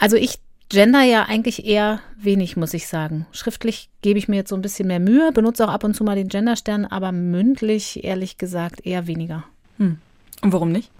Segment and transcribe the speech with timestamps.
[0.00, 0.40] Also ich
[0.70, 3.26] gender ja eigentlich eher wenig, muss ich sagen.
[3.32, 6.04] Schriftlich gebe ich mir jetzt so ein bisschen mehr Mühe, benutze auch ab und zu
[6.04, 9.44] mal den Genderstern, aber mündlich, ehrlich gesagt, eher weniger.
[9.76, 9.98] Hm.
[10.42, 10.90] Und warum nicht?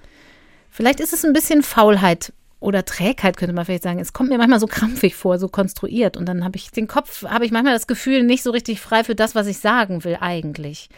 [0.70, 4.00] Vielleicht ist es ein bisschen Faulheit oder Trägheit, könnte man vielleicht sagen.
[4.00, 6.18] Es kommt mir manchmal so krampfig vor, so konstruiert.
[6.18, 9.02] Und dann habe ich den Kopf, habe ich manchmal das Gefühl, nicht so richtig frei
[9.02, 10.90] für das, was ich sagen will eigentlich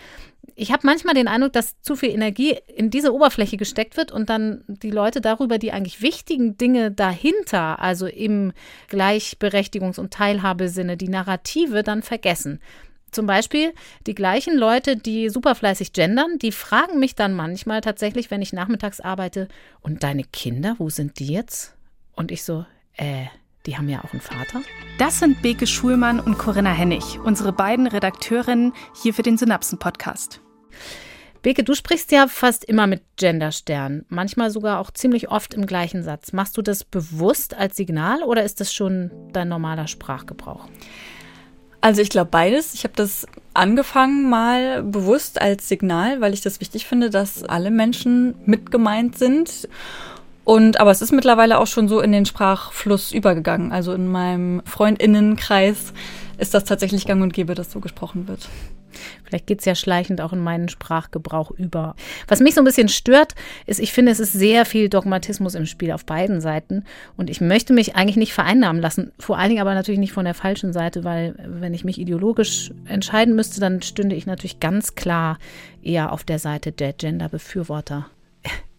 [0.55, 4.29] ich habe manchmal den Eindruck, dass zu viel Energie in diese Oberfläche gesteckt wird und
[4.29, 8.53] dann die Leute darüber die eigentlich wichtigen Dinge dahinter, also im
[8.91, 12.61] Gleichberechtigungs- und Teilhabesinne, die Narrative dann vergessen.
[13.13, 13.73] Zum Beispiel
[14.07, 19.01] die gleichen Leute, die superfleißig gendern, die fragen mich dann manchmal tatsächlich, wenn ich nachmittags
[19.01, 19.49] arbeite,
[19.81, 21.75] und deine Kinder, wo sind die jetzt?
[22.15, 22.65] Und ich so,
[22.97, 23.27] äh,
[23.67, 24.63] die haben ja auch einen Vater.
[24.99, 30.41] Das sind Beke Schulmann und Corinna Hennig, unsere beiden Redakteurinnen hier für den Synapsen-Podcast.
[31.43, 36.05] Beke, du sprichst ja fast immer mit Genderstern, manchmal sogar auch ziemlich oft im gleichen
[36.05, 36.33] Satz.
[36.33, 40.69] Machst du das bewusst als Signal oder ist das schon dein normaler Sprachgebrauch?
[41.81, 42.75] Also ich glaube beides.
[42.75, 47.73] Ich habe das angefangen mal bewusst als Signal, weil ich das wichtig finde, dass alle
[47.73, 49.69] Menschen mitgemeint sind.
[50.45, 53.73] Und aber es ist mittlerweile auch schon so in den Sprachfluss übergegangen.
[53.73, 55.93] Also in meinem Freundinnenkreis
[56.39, 58.49] ist das tatsächlich gang und gäbe, dass so gesprochen wird.
[59.25, 61.95] Vielleicht geht es ja schleichend auch in meinen Sprachgebrauch über.
[62.29, 63.35] Was mich so ein bisschen stört,
[63.67, 66.85] ist, ich finde, es ist sehr viel Dogmatismus im Spiel auf beiden Seiten.
[67.17, 69.13] Und ich möchte mich eigentlich nicht vereinnahmen lassen.
[69.19, 72.73] Vor allen Dingen aber natürlich nicht von der falschen Seite, weil wenn ich mich ideologisch
[72.85, 75.39] entscheiden müsste, dann stünde ich natürlich ganz klar
[75.83, 78.07] eher auf der Seite der Gender-Befürworter.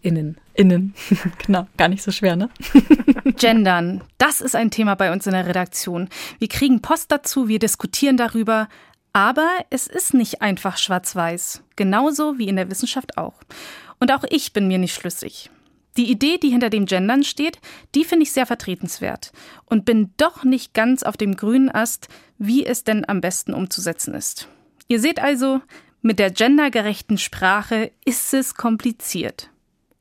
[0.04, 0.36] Innen.
[0.52, 0.92] Innen.
[1.46, 2.50] genau, gar nicht so schwer, ne?
[3.38, 6.10] Gendern, das ist ein Thema bei uns in der Redaktion.
[6.38, 8.68] Wir kriegen Post dazu, wir diskutieren darüber.
[9.14, 11.62] Aber es ist nicht einfach schwarz-weiß.
[11.76, 13.40] Genauso wie in der Wissenschaft auch.
[13.98, 15.50] Und auch ich bin mir nicht schlüssig.
[15.96, 17.58] Die Idee, die hinter dem Gendern steht,
[17.94, 19.32] die finde ich sehr vertretenswert
[19.64, 24.12] und bin doch nicht ganz auf dem grünen Ast, wie es denn am besten umzusetzen
[24.12, 24.48] ist.
[24.88, 25.62] Ihr seht also,
[26.02, 29.48] mit der gendergerechten Sprache ist es kompliziert.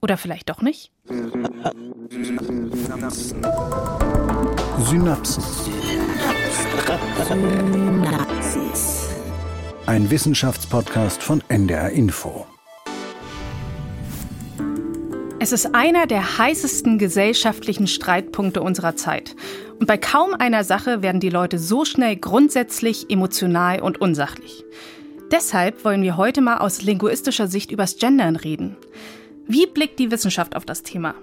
[0.03, 0.91] Oder vielleicht doch nicht?
[4.80, 5.44] Synapsen.
[9.86, 12.46] Ein Wissenschaftspodcast von NDR Info.
[15.40, 19.38] Es ist einer der heißesten gesellschaftlichen Streitpunkte unserer Zeit.
[19.80, 24.66] Und bei kaum einer Sache werden die Leute so schnell grundsätzlich, emotional und unsachlich.
[25.31, 28.75] Deshalb wollen wir heute mal aus linguistischer Sicht übers Gendern reden.
[29.46, 31.16] Wie blickt die Wissenschaft auf das Thema?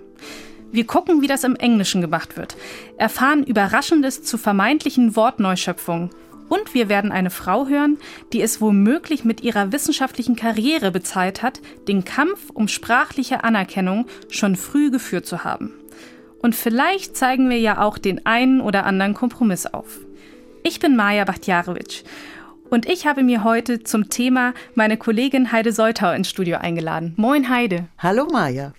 [0.73, 2.57] Wir gucken, wie das im Englischen gemacht wird,
[2.97, 6.11] erfahren Überraschendes zu vermeintlichen Wortneuschöpfungen
[6.49, 7.99] und wir werden eine Frau hören,
[8.33, 14.55] die es womöglich mit ihrer wissenschaftlichen Karriere bezahlt hat, den Kampf um sprachliche Anerkennung schon
[14.55, 15.73] früh geführt zu haben.
[16.43, 20.01] Und vielleicht zeigen wir ja auch den einen oder anderen Kompromiss auf.
[20.63, 22.03] Ich bin Maja Bachtjarewitsch
[22.71, 27.15] und ich habe mir heute zum Thema meine Kollegin Heide Soltau ins Studio eingeladen.
[27.17, 27.89] Moin Heide.
[27.99, 28.73] Hallo Maja.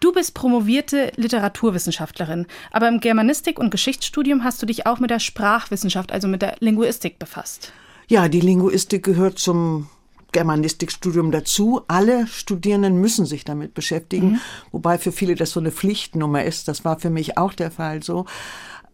[0.00, 5.18] Du bist promovierte Literaturwissenschaftlerin, aber im Germanistik- und Geschichtsstudium hast du dich auch mit der
[5.18, 7.72] Sprachwissenschaft, also mit der Linguistik befasst.
[8.08, 9.88] Ja, die Linguistik gehört zum
[10.32, 11.82] Germanistikstudium dazu.
[11.86, 14.40] Alle Studierenden müssen sich damit beschäftigen, mhm.
[14.72, 16.66] wobei für viele das so eine Pflichtnummer ist.
[16.66, 18.24] Das war für mich auch der Fall so.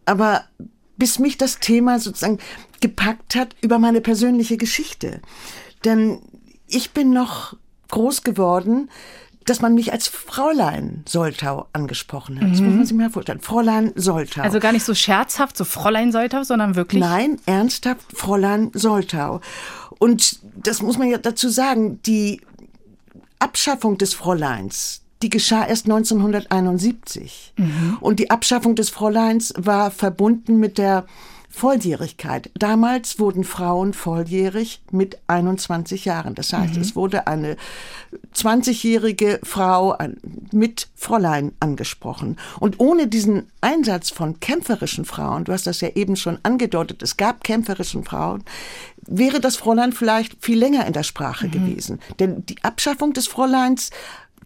[0.06, 0.44] Aber
[0.96, 2.38] bis mich das Thema sozusagen
[2.80, 5.20] gepackt hat über meine persönliche Geschichte.
[5.84, 6.20] Denn
[6.66, 7.56] ich bin noch
[7.88, 8.90] groß geworden,
[9.44, 12.50] dass man mich als Fräulein Soltau angesprochen hat.
[12.50, 12.84] Das muss man mhm.
[12.84, 13.40] sich mal vorstellen.
[13.40, 14.42] Fräulein Soltau.
[14.42, 17.00] Also gar nicht so scherzhaft, so Fräulein Soltau, sondern wirklich.
[17.00, 19.40] Nein, ernsthaft Fräulein Soltau.
[19.98, 22.40] Und das muss man ja dazu sagen, die
[23.38, 27.54] Abschaffung des Fräuleins, die geschah erst 1971.
[27.56, 27.98] Mhm.
[28.00, 31.06] Und die Abschaffung des Fräuleins war verbunden mit der
[31.56, 32.50] Volljährigkeit.
[32.54, 36.34] Damals wurden Frauen volljährig mit 21 Jahren.
[36.34, 36.82] Das heißt, mhm.
[36.82, 37.56] es wurde eine
[38.34, 39.96] 20-jährige Frau
[40.52, 42.36] mit Fräulein angesprochen.
[42.60, 47.16] Und ohne diesen Einsatz von kämpferischen Frauen, du hast das ja eben schon angedeutet, es
[47.16, 48.44] gab kämpferischen Frauen,
[49.06, 51.52] wäre das Fräulein vielleicht viel länger in der Sprache mhm.
[51.52, 52.00] gewesen.
[52.18, 53.90] Denn die Abschaffung des Fräuleins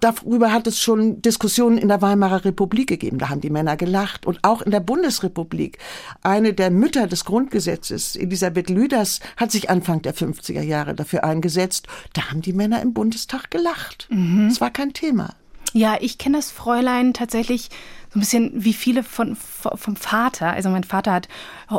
[0.01, 3.19] darüber hat es schon Diskussionen in der Weimarer Republik gegeben.
[3.19, 4.27] Da haben die Männer gelacht.
[4.27, 5.79] Und auch in der Bundesrepublik.
[6.23, 11.87] Eine der Mütter des Grundgesetzes, Elisabeth Lüders, hat sich Anfang der 50er Jahre dafür eingesetzt.
[12.13, 14.09] Da haben die Männer im Bundestag gelacht.
[14.11, 14.49] Mhm.
[14.49, 15.35] Das war kein Thema.
[15.73, 17.69] Ja, ich kenne das Fräulein tatsächlich
[18.13, 20.53] so ein bisschen wie viele von, vom Vater.
[20.53, 21.29] Also mein Vater hat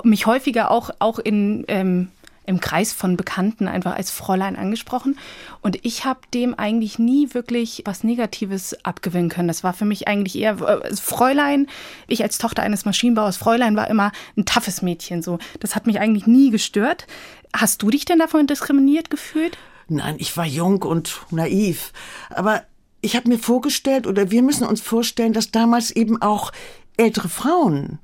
[0.04, 2.08] mich häufiger auch, auch in ähm,
[2.52, 5.18] im Kreis von Bekannten einfach als Fräulein angesprochen.
[5.62, 9.48] Und ich habe dem eigentlich nie wirklich was Negatives abgewinnen können.
[9.48, 11.68] Das war für mich eigentlich eher äh, Fräulein.
[12.08, 15.24] Ich als Tochter eines Maschinenbauers, Fräulein war immer ein toughes Mädchen.
[15.24, 17.08] So, das hat mich eigentlich nie gestört.
[17.56, 19.58] Hast du dich denn davon diskriminiert gefühlt?
[19.88, 21.94] Nein, ich war jung und naiv.
[22.30, 22.64] Aber
[23.02, 26.52] ich habe mir vorgestellt, oder wir müssen uns vorstellen, dass damals eben auch
[26.98, 28.00] ältere Frauen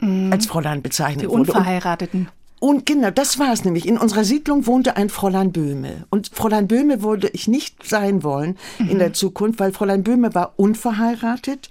[0.00, 0.32] mhm.
[0.32, 2.28] als Fräulein bezeichnet Die Unverheirateten.
[2.60, 3.86] Und genau, das war es nämlich.
[3.86, 6.06] In unserer Siedlung wohnte ein Fräulein Böhme.
[6.10, 8.88] Und Fräulein Böhme wollte ich nicht sein wollen mhm.
[8.90, 11.68] in der Zukunft, weil Fräulein Böhme war unverheiratet.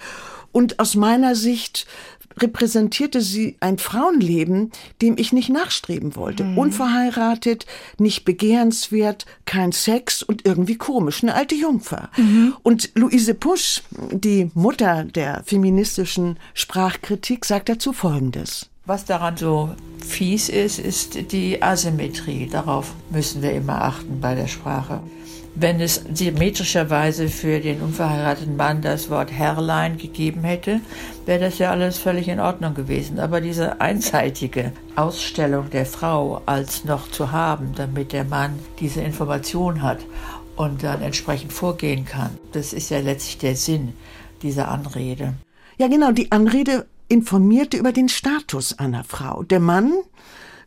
[0.51, 1.87] Und aus meiner Sicht
[2.39, 6.43] repräsentierte sie ein Frauenleben, dem ich nicht nachstreben wollte.
[6.43, 6.57] Mhm.
[6.57, 7.65] Unverheiratet,
[7.97, 12.09] nicht begehrenswert, kein Sex und irgendwie komisch, eine alte Jungfer.
[12.17, 12.55] Mhm.
[12.63, 18.69] Und Luise Pusch, die Mutter der feministischen Sprachkritik, sagt dazu Folgendes.
[18.87, 22.47] Was daran so fies ist, ist die Asymmetrie.
[22.47, 25.01] Darauf müssen wir immer achten bei der Sprache.
[25.55, 30.79] Wenn es symmetrischerweise für den unverheirateten Mann das Wort Herrlein gegeben hätte,
[31.25, 33.19] wäre das ja alles völlig in Ordnung gewesen.
[33.19, 39.81] Aber diese einseitige Ausstellung der Frau als noch zu haben, damit der Mann diese Information
[39.81, 39.99] hat
[40.55, 43.91] und dann entsprechend vorgehen kann, das ist ja letztlich der Sinn
[44.43, 45.33] dieser Anrede.
[45.77, 49.43] Ja, genau, die Anrede informierte über den Status einer Frau.
[49.43, 49.93] Der Mann,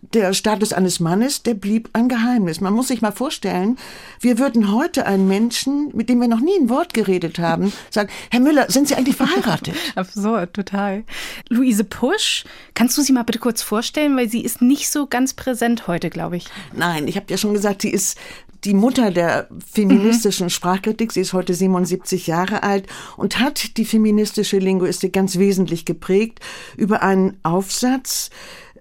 [0.02, 2.60] der Status eines Mannes, der blieb ein Geheimnis.
[2.60, 3.78] Man muss sich mal vorstellen,
[4.20, 8.08] wir würden heute einen Menschen, mit dem wir noch nie ein Wort geredet haben, sagen,
[8.30, 9.76] Herr Müller, sind Sie eigentlich verheiratet?
[9.94, 11.04] Absurd, total.
[11.48, 12.44] Luise Pusch,
[12.74, 16.10] kannst du sie mal bitte kurz vorstellen, weil sie ist nicht so ganz präsent heute,
[16.10, 16.46] glaube ich.
[16.74, 18.18] Nein, ich habe ja schon gesagt, sie ist
[18.64, 20.50] die Mutter der feministischen mhm.
[20.50, 21.12] Sprachkritik.
[21.12, 22.86] Sie ist heute 77 Jahre alt
[23.16, 26.40] und hat die feministische Linguistik ganz wesentlich geprägt
[26.76, 28.30] über einen Aufsatz,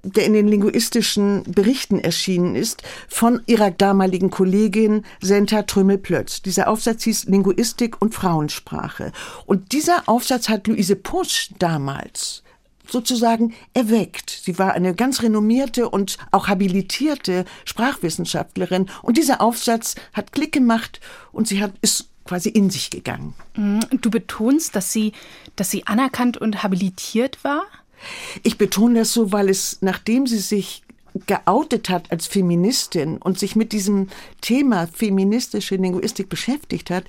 [0.03, 6.41] der in den linguistischen Berichten erschienen ist, von ihrer damaligen Kollegin Senta Trümmel-Plötz.
[6.41, 9.11] Dieser Aufsatz hieß Linguistik und Frauensprache.
[9.45, 12.43] Und dieser Aufsatz hat Luise Pusch damals
[12.91, 14.29] sozusagen erweckt.
[14.43, 20.99] Sie war eine ganz renommierte und auch habilitierte Sprachwissenschaftlerin und dieser Aufsatz hat Klick gemacht
[21.31, 23.33] und sie hat ist quasi in sich gegangen.
[23.55, 23.79] Mhm.
[24.01, 25.13] Du betonst, dass sie,
[25.55, 27.63] dass sie anerkannt und habilitiert war?
[28.43, 30.83] Ich betone das so, weil es, nachdem sie sich
[31.25, 34.07] geoutet hat als Feministin und sich mit diesem
[34.41, 37.05] Thema feministische Linguistik beschäftigt hat,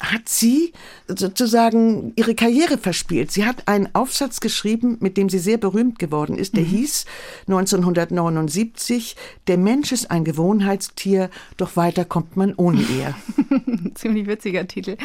[0.00, 0.72] hat sie
[1.06, 3.30] sozusagen ihre Karriere verspielt.
[3.30, 6.56] Sie hat einen Aufsatz geschrieben, mit dem sie sehr berühmt geworden ist.
[6.56, 6.68] Der mhm.
[6.68, 7.04] hieß
[7.48, 9.16] 1979,
[9.46, 13.14] Der Mensch ist ein Gewohnheitstier, doch weiter kommt man ohne er.
[13.94, 14.96] Ziemlich witziger Titel.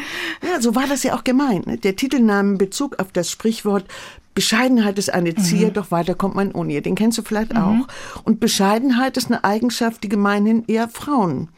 [0.42, 1.66] Ja, so war das ja auch gemeint.
[1.66, 1.76] Ne?
[1.76, 3.84] Der Titel nahm Bezug auf das Sprichwort
[4.38, 5.72] Bescheidenheit ist eine Zier, mhm.
[5.72, 6.80] doch weiter kommt man ohne ihr.
[6.80, 7.58] Den kennst du vielleicht mhm.
[7.58, 8.22] auch.
[8.22, 11.48] Und Bescheidenheit ist eine Eigenschaft, die gemeinhin eher Frauen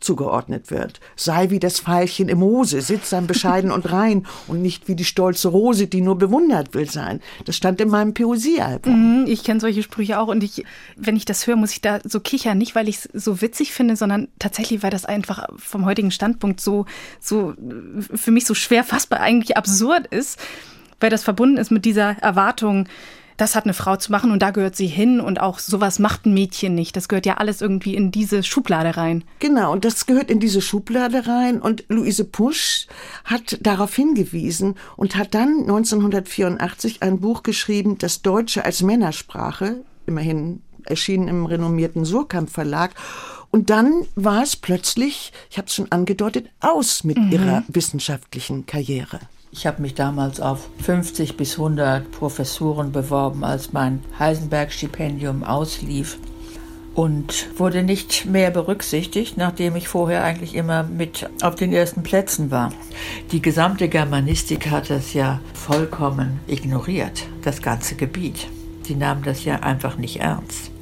[0.00, 0.98] zugeordnet wird.
[1.14, 5.46] Sei wie das Veilchen im Moose, sittsam, bescheiden und rein und nicht wie die stolze
[5.46, 7.20] Rose, die nur bewundert will sein.
[7.44, 9.20] Das stand in meinem Poesiealbum.
[9.20, 10.64] Mhm, ich kenne solche Sprüche auch und ich,
[10.96, 12.58] wenn ich das höre, muss ich da so kichern.
[12.58, 16.60] Nicht, weil ich es so witzig finde, sondern tatsächlich, weil das einfach vom heutigen Standpunkt
[16.60, 16.84] so,
[17.20, 17.54] so
[18.12, 20.40] für mich so schwer fassbar eigentlich absurd ist
[21.00, 22.88] weil das verbunden ist mit dieser Erwartung,
[23.36, 26.26] das hat eine Frau zu machen und da gehört sie hin und auch sowas macht
[26.26, 26.96] ein Mädchen nicht.
[26.96, 29.24] Das gehört ja alles irgendwie in diese Schublade rein.
[29.40, 32.86] Genau, und das gehört in diese Schublade rein und Luise Pusch
[33.24, 40.62] hat darauf hingewiesen und hat dann 1984 ein Buch geschrieben, das Deutsche als Männersprache, immerhin
[40.84, 42.92] erschienen im renommierten Surkamp Verlag.
[43.50, 47.32] Und dann war es plötzlich, ich habe es schon angedeutet, aus mit mhm.
[47.32, 49.20] ihrer wissenschaftlichen Karriere.
[49.56, 56.18] Ich habe mich damals auf 50 bis 100 Professuren beworben, als mein Heisenberg-Stipendium auslief
[56.96, 62.50] und wurde nicht mehr berücksichtigt, nachdem ich vorher eigentlich immer mit auf den ersten Plätzen
[62.50, 62.72] war.
[63.30, 68.48] Die gesamte Germanistik hat das ja vollkommen ignoriert, das ganze Gebiet.
[68.82, 70.72] Sie nahmen das ja einfach nicht ernst.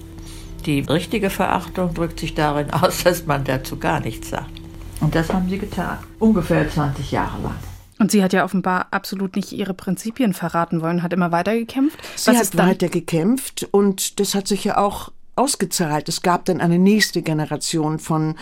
[0.64, 4.50] Die richtige Verachtung drückt sich darin aus, dass man dazu gar nichts sagt.
[5.00, 7.71] Und das haben sie getan, ungefähr 20 Jahre lang.
[8.02, 12.00] Und sie hat ja offenbar absolut nicht ihre Prinzipien verraten wollen, hat immer weiter gekämpft.
[12.16, 16.08] Sie Was hat weiter gekämpft und das hat sich ja auch ausgezahlt.
[16.08, 18.34] Es gab dann eine nächste Generation von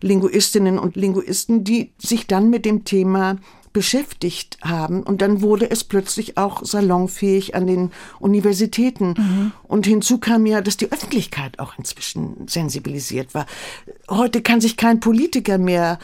[0.00, 3.36] Linguistinnen und Linguisten, die sich dann mit dem Thema
[3.74, 5.02] beschäftigt haben.
[5.02, 7.90] Und dann wurde es plötzlich auch salonfähig an den
[8.20, 9.14] Universitäten.
[9.18, 9.52] Mhm.
[9.64, 13.46] Und hinzu kam ja, dass die Öffentlichkeit auch inzwischen sensibilisiert war.
[14.08, 15.98] Heute kann sich kein Politiker mehr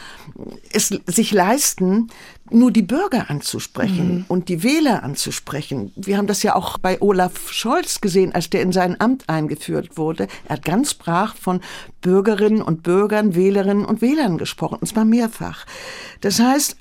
[0.73, 2.09] es sich leisten,
[2.53, 4.25] nur die Bürger anzusprechen mhm.
[4.27, 5.91] und die Wähler anzusprechen.
[5.95, 9.97] Wir haben das ja auch bei Olaf Scholz gesehen, als der in sein Amt eingeführt
[9.97, 10.27] wurde.
[10.45, 11.61] Er hat ganz brach von
[12.01, 15.65] Bürgerinnen und Bürgern, Wählerinnen und Wählern gesprochen, und zwar mehrfach.
[16.21, 16.77] Das heißt,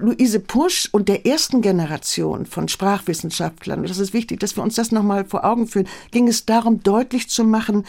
[0.00, 4.74] Luise Pusch und der ersten Generation von Sprachwissenschaftlern, und das ist wichtig, dass wir uns
[4.74, 7.84] das nochmal vor Augen führen, ging es darum, deutlich zu machen,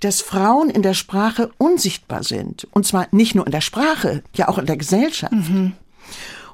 [0.00, 2.66] dass Frauen in der Sprache unsichtbar sind.
[2.72, 5.32] Und zwar nicht nur in der Sprache, ja auch in der Gesellschaft.
[5.32, 5.72] Mhm.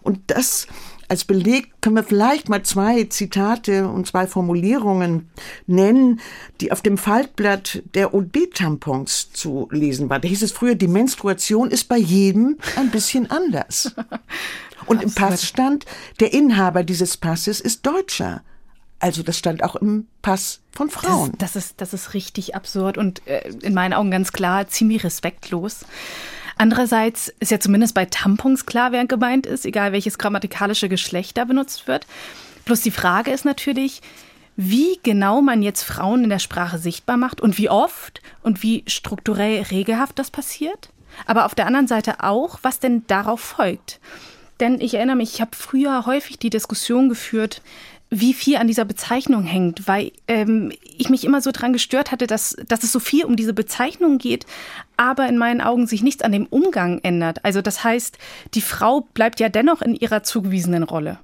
[0.06, 0.68] Und das
[1.08, 5.28] als Beleg können wir vielleicht mal zwei Zitate und zwei Formulierungen
[5.66, 6.20] nennen,
[6.60, 10.22] die auf dem Faltblatt der OB-Tampons zu lesen waren.
[10.22, 13.94] Da hieß es früher, die Menstruation ist bei jedem ein bisschen anders.
[14.86, 15.84] Und im Pass stand,
[16.20, 18.42] der Inhaber dieses Passes ist Deutscher.
[19.00, 21.32] Also das stand auch im Pass von Frauen.
[21.38, 25.02] Das, das, ist, das ist richtig absurd und äh, in meinen Augen ganz klar ziemlich
[25.02, 25.84] respektlos.
[26.58, 31.44] Andererseits ist ja zumindest bei Tampons klar, wer gemeint ist, egal welches grammatikalische Geschlecht da
[31.44, 32.06] benutzt wird.
[32.64, 34.00] Plus die Frage ist natürlich,
[34.56, 38.84] wie genau man jetzt Frauen in der Sprache sichtbar macht und wie oft und wie
[38.86, 40.88] strukturell regelhaft das passiert.
[41.26, 44.00] Aber auf der anderen Seite auch, was denn darauf folgt.
[44.60, 47.60] Denn ich erinnere mich, ich habe früher häufig die Diskussion geführt,
[48.20, 52.26] wie viel an dieser Bezeichnung hängt, weil ähm, ich mich immer so dran gestört hatte,
[52.26, 54.46] dass, dass es so viel um diese Bezeichnung geht,
[54.96, 57.44] aber in meinen Augen sich nichts an dem Umgang ändert.
[57.44, 58.18] Also das heißt,
[58.54, 61.18] die Frau bleibt ja dennoch in ihrer zugewiesenen Rolle.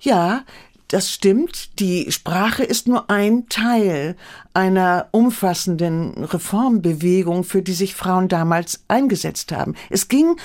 [0.00, 0.42] Ja,
[0.88, 1.80] das stimmt.
[1.80, 4.16] Die Sprache ist nur ein Teil
[4.52, 9.74] einer umfassenden Reformbewegung, für die sich Frauen damals eingesetzt haben.
[9.90, 10.36] Es ging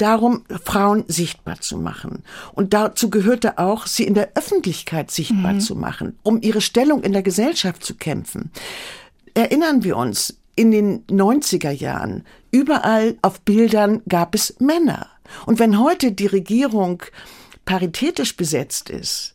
[0.00, 2.22] darum, Frauen sichtbar zu machen.
[2.52, 5.60] Und dazu gehörte auch, sie in der Öffentlichkeit sichtbar mhm.
[5.60, 8.50] zu machen, um ihre Stellung in der Gesellschaft zu kämpfen.
[9.34, 15.06] Erinnern wir uns, in den 90er Jahren, überall auf Bildern gab es Männer.
[15.46, 17.02] Und wenn heute die Regierung
[17.64, 19.34] paritätisch besetzt ist,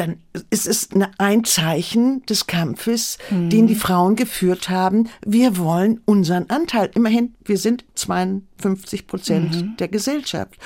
[0.00, 0.16] dann
[0.48, 0.88] ist es
[1.18, 3.50] ein Zeichen des Kampfes, mhm.
[3.50, 5.10] den die Frauen geführt haben.
[5.26, 6.90] Wir wollen unseren Anteil.
[6.94, 9.76] Immerhin, wir sind 52 Prozent mhm.
[9.76, 10.56] der Gesellschaft.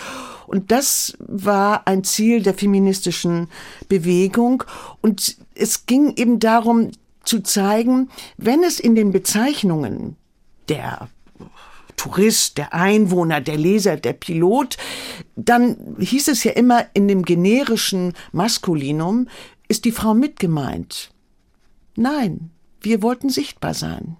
[0.46, 3.48] Und das war ein Ziel der feministischen
[3.88, 4.62] Bewegung.
[5.00, 6.92] Und es ging eben darum
[7.24, 10.14] zu zeigen, wenn es in den Bezeichnungen
[10.68, 11.08] der
[12.04, 14.76] Tourist, der Einwohner, der Leser, der Pilot,
[15.36, 19.28] dann hieß es ja immer in dem generischen Maskulinum,
[19.68, 21.10] ist die Frau mit gemeint.
[21.96, 22.50] Nein,
[22.82, 24.18] wir wollten sichtbar sein.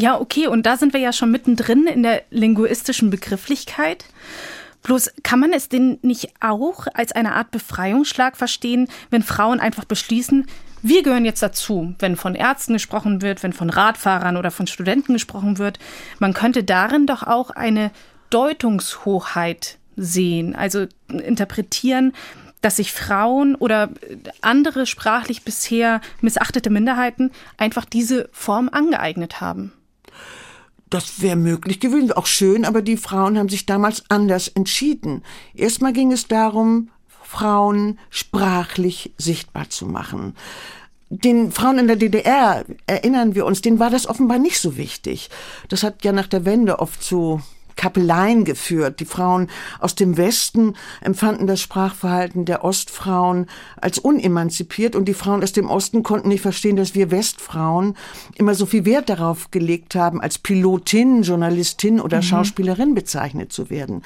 [0.00, 4.06] Ja, okay, und da sind wir ja schon mittendrin in der linguistischen Begrifflichkeit.
[4.82, 9.84] Bloß kann man es denn nicht auch als eine Art Befreiungsschlag verstehen, wenn Frauen einfach
[9.84, 10.46] beschließen,
[10.82, 15.12] wir gehören jetzt dazu, wenn von Ärzten gesprochen wird, wenn von Radfahrern oder von Studenten
[15.12, 15.78] gesprochen wird.
[16.18, 17.90] Man könnte darin doch auch eine
[18.30, 22.12] Deutungshochheit sehen, also interpretieren,
[22.60, 23.90] dass sich Frauen oder
[24.40, 29.72] andere sprachlich bisher missachtete Minderheiten einfach diese Form angeeignet haben.
[30.90, 35.22] Das wäre möglich gewesen, auch schön, aber die Frauen haben sich damals anders entschieden.
[35.54, 36.90] Erstmal ging es darum,
[37.30, 40.34] Frauen sprachlich sichtbar zu machen.
[41.10, 45.30] Den Frauen in der DDR, erinnern wir uns, denen war das offenbar nicht so wichtig.
[45.68, 47.40] Das hat ja nach der Wende oft zu
[47.76, 48.98] Kappeleien geführt.
[48.98, 53.46] Die Frauen aus dem Westen empfanden das Sprachverhalten der Ostfrauen
[53.80, 57.96] als unemanzipiert und die Frauen aus dem Osten konnten nicht verstehen, dass wir Westfrauen
[58.34, 62.22] immer so viel Wert darauf gelegt haben, als Pilotin, Journalistin oder mhm.
[62.22, 64.02] Schauspielerin bezeichnet zu werden.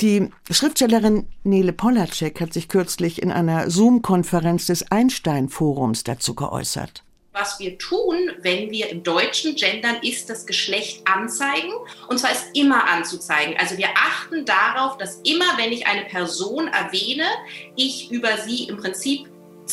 [0.00, 7.04] Die Schriftstellerin Nele Polacek hat sich kürzlich in einer Zoom-Konferenz des Einstein-Forums dazu geäußert.
[7.32, 11.70] Was wir tun, wenn wir im Deutschen gendern, ist das Geschlecht anzeigen.
[12.08, 13.56] Und zwar ist immer anzuzeigen.
[13.58, 17.26] Also wir achten darauf, dass immer, wenn ich eine Person erwähne,
[17.76, 19.28] ich über sie im Prinzip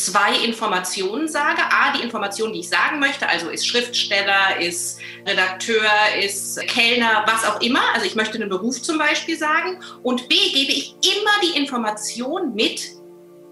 [0.05, 1.61] zwei Informationen sage.
[1.61, 5.89] A, die Information, die ich sagen möchte, also ist Schriftsteller, ist Redakteur,
[6.19, 7.81] ist Kellner, was auch immer.
[7.93, 9.79] Also ich möchte einen Beruf zum Beispiel sagen.
[10.03, 12.96] Und B, gebe ich immer die Information mit,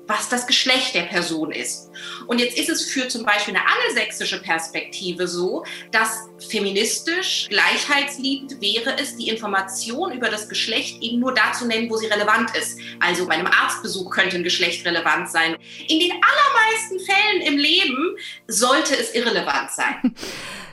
[0.07, 1.89] was das Geschlecht der Person ist.
[2.27, 8.97] Und jetzt ist es für zum Beispiel eine angelsächsische Perspektive so, dass feministisch, gleichheitsliebend wäre
[8.99, 12.79] es, die Information über das Geschlecht eben nur da zu nennen, wo sie relevant ist.
[12.99, 15.57] Also bei einem Arztbesuch könnte ein Geschlecht relevant sein.
[15.87, 18.15] In den allermeisten Fällen im Leben
[18.47, 20.15] sollte es irrelevant sein.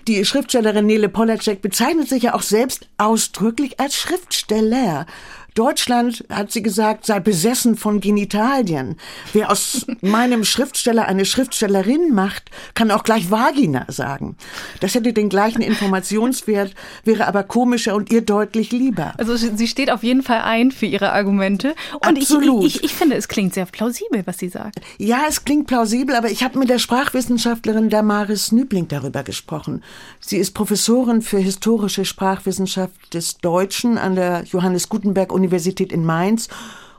[0.09, 5.07] Die Schriftstellerin Nele Polacek bezeichnet sich ja auch selbst ausdrücklich als Schriftsteller.
[5.55, 8.97] Deutschland, hat sie gesagt, sei besessen von Genitalien.
[9.35, 14.37] Wer aus meinem Schriftsteller eine Schriftstellerin macht, kann auch gleich Vagina sagen.
[14.81, 19.13] Das hätte den gleichen Informationswert, wäre aber komischer und ihr deutlich lieber.
[19.19, 21.75] Also sie steht auf jeden Fall ein für ihre Argumente.
[22.07, 22.65] Und Absolut.
[22.65, 24.81] Ich, ich, ich finde, es klingt sehr plausibel, was sie sagt.
[24.97, 29.83] Ja, es klingt plausibel, aber ich habe mit der Sprachwissenschaftlerin Damaris Nübling darüber gesprochen.
[30.19, 36.49] Sie ist Professorin für historische Sprachwissenschaft des Deutschen an der Johannes Gutenberg Universität in Mainz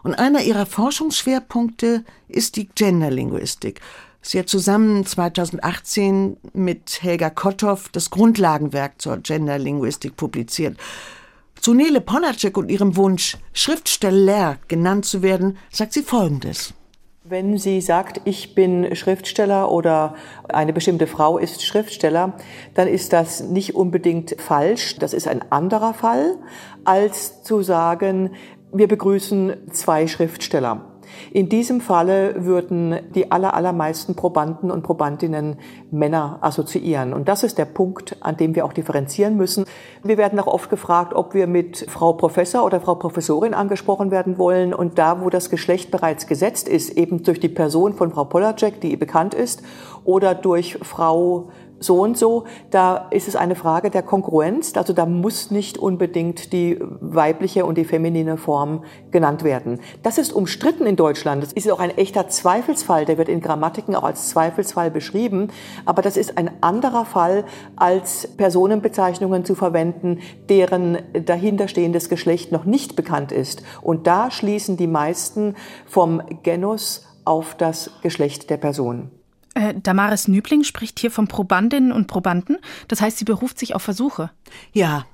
[0.03, 3.81] und einer ihrer Forschungsschwerpunkte ist die Genderlinguistik.
[4.21, 10.77] Sie hat zusammen 2018 mit Helga Kotthoff das Grundlagenwerk zur Genderlinguistik publiziert.
[11.59, 16.73] Zu Nele Polacek und ihrem Wunsch, Schriftsteller genannt zu werden, sagt sie Folgendes.
[17.25, 20.15] Wenn sie sagt, ich bin Schriftsteller oder
[20.49, 22.33] eine bestimmte Frau ist Schriftsteller,
[22.73, 24.97] dann ist das nicht unbedingt falsch.
[24.99, 26.35] Das ist ein anderer Fall,
[26.85, 28.31] als zu sagen,
[28.71, 30.93] wir begrüßen zwei Schriftsteller.
[31.31, 35.57] In diesem Falle würden die aller, allermeisten Probanden und Probandinnen
[35.91, 37.13] Männer assoziieren.
[37.13, 39.65] Und das ist der Punkt, an dem wir auch differenzieren müssen.
[40.03, 44.37] Wir werden auch oft gefragt, ob wir mit Frau Professor oder Frau Professorin angesprochen werden
[44.37, 44.73] wollen.
[44.73, 48.81] Und da, wo das Geschlecht bereits gesetzt ist, eben durch die Person von Frau Polacek,
[48.81, 49.63] die bekannt ist,
[50.05, 51.49] oder durch Frau
[51.83, 54.75] so und so, da ist es eine Frage der Konkurrenz.
[54.75, 59.79] Also da muss nicht unbedingt die weibliche und die feminine Form genannt werden.
[60.01, 61.43] Das ist umstritten in Deutschland.
[61.43, 63.05] Das ist auch ein echter Zweifelsfall.
[63.05, 65.49] Der wird in Grammatiken auch als Zweifelsfall beschrieben.
[65.85, 72.95] Aber das ist ein anderer Fall, als Personenbezeichnungen zu verwenden, deren dahinterstehendes Geschlecht noch nicht
[72.95, 73.63] bekannt ist.
[73.81, 79.11] Und da schließen die meisten vom Genus auf das Geschlecht der Person.
[79.55, 82.57] Äh, Damaris Nübling spricht hier von Probandinnen und Probanden.
[82.87, 84.31] Das heißt, sie beruft sich auf Versuche.
[84.71, 85.05] Ja,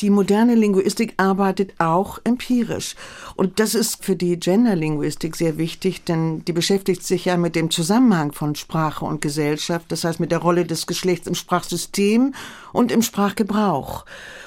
[0.00, 2.94] die moderne Linguistik arbeitet auch empirisch.
[3.36, 7.70] Und das ist für die Genderlinguistik sehr wichtig, denn die beschäftigt sich ja mit dem
[7.70, 12.34] Zusammenhang von Sprache und Gesellschaft, das heißt mit der Rolle des Geschlechts im Sprachsystem
[12.72, 14.06] und im Sprachgebrauch.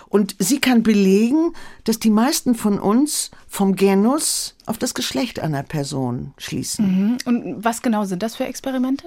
[0.10, 5.64] Und sie kann belegen, dass die meisten von uns vom Genus auf das Geschlecht einer
[5.64, 6.86] Person schließen.
[6.86, 7.18] Mhm.
[7.26, 9.06] Und was genau sind das für Experimente?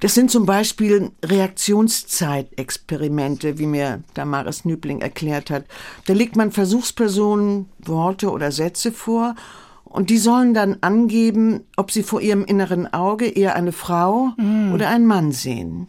[0.00, 5.64] Das sind zum Beispiel Reaktionszeitexperimente, wie mir Damaris Nübling erklärt hat.
[6.06, 9.34] Da legt man Versuchspersonen Worte oder Sätze vor
[9.84, 14.74] und die sollen dann angeben, ob sie vor ihrem inneren Auge eher eine Frau mm.
[14.74, 15.86] oder einen Mann sehen.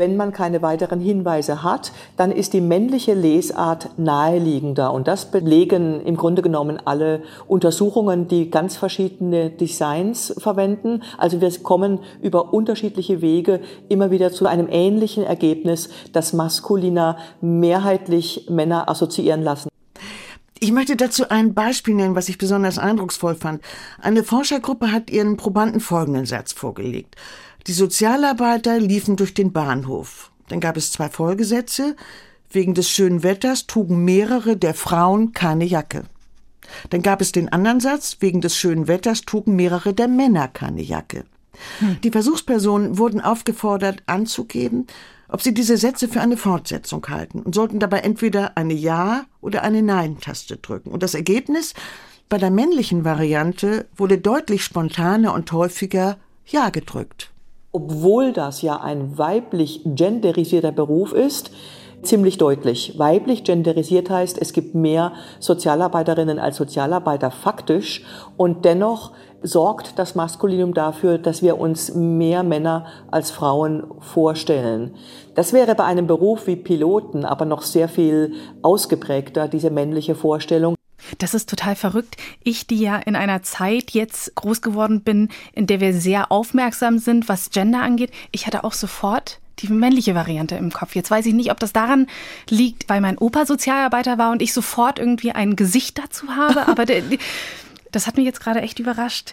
[0.00, 4.94] Wenn man keine weiteren Hinweise hat, dann ist die männliche Lesart naheliegender.
[4.94, 11.02] Und das belegen im Grunde genommen alle Untersuchungen, die ganz verschiedene Designs verwenden.
[11.18, 13.60] Also wir kommen über unterschiedliche Wege
[13.90, 19.68] immer wieder zu einem ähnlichen Ergebnis, das maskuliner mehrheitlich Männer assoziieren lassen.
[20.60, 23.62] Ich möchte dazu ein Beispiel nennen, was ich besonders eindrucksvoll fand.
[24.00, 27.16] Eine Forschergruppe hat ihren Probanden folgenden Satz vorgelegt.
[27.66, 30.30] Die Sozialarbeiter liefen durch den Bahnhof.
[30.48, 31.94] Dann gab es zwei Folgesätze.
[32.50, 36.04] Wegen des schönen Wetters trugen mehrere der Frauen keine Jacke.
[36.88, 40.82] Dann gab es den anderen Satz, wegen des schönen Wetters trugen mehrere der Männer keine
[40.82, 41.24] Jacke.
[41.78, 42.00] Hm.
[42.02, 44.86] Die Versuchspersonen wurden aufgefordert anzugeben,
[45.28, 49.62] ob sie diese Sätze für eine Fortsetzung halten und sollten dabei entweder eine Ja- oder
[49.62, 50.90] eine Nein-Taste drücken.
[50.90, 51.74] Und das Ergebnis?
[52.28, 57.30] Bei der männlichen Variante wurde deutlich spontaner und häufiger Ja gedrückt
[57.72, 61.50] obwohl das ja ein weiblich genderisierter Beruf ist,
[62.02, 62.98] ziemlich deutlich.
[62.98, 68.04] Weiblich genderisiert heißt, es gibt mehr Sozialarbeiterinnen als Sozialarbeiter faktisch
[68.36, 74.94] und dennoch sorgt das Maskulinum dafür, dass wir uns mehr Männer als Frauen vorstellen.
[75.34, 80.74] Das wäre bei einem Beruf wie Piloten aber noch sehr viel ausgeprägter, diese männliche Vorstellung.
[81.18, 82.16] Das ist total verrückt.
[82.42, 86.98] Ich, die ja in einer Zeit jetzt groß geworden bin, in der wir sehr aufmerksam
[86.98, 90.94] sind, was Gender angeht, ich hatte auch sofort die männliche Variante im Kopf.
[90.94, 92.06] Jetzt weiß ich nicht, ob das daran
[92.48, 96.86] liegt, weil mein Opa Sozialarbeiter war und ich sofort irgendwie ein Gesicht dazu habe, aber
[97.92, 99.32] das hat mich jetzt gerade echt überrascht.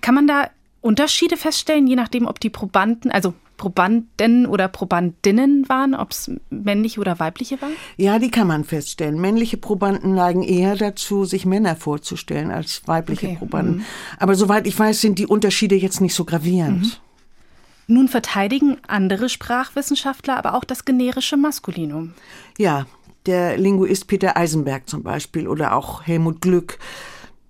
[0.00, 0.50] Kann man da
[0.80, 7.00] Unterschiede feststellen, je nachdem, ob die Probanden, also Probanden oder Probandinnen waren, ob es männliche
[7.00, 7.72] oder weibliche waren?
[7.96, 9.20] Ja, die kann man feststellen.
[9.20, 13.36] Männliche Probanden neigen eher dazu, sich Männer vorzustellen als weibliche okay.
[13.36, 13.76] Probanden.
[13.76, 13.84] Mhm.
[14.18, 16.82] Aber soweit ich weiß, sind die Unterschiede jetzt nicht so gravierend.
[16.82, 16.92] Mhm.
[17.86, 22.14] Nun verteidigen andere Sprachwissenschaftler aber auch das generische Maskulinum.
[22.58, 22.86] Ja,
[23.26, 26.78] der Linguist Peter Eisenberg zum Beispiel oder auch Helmut Glück.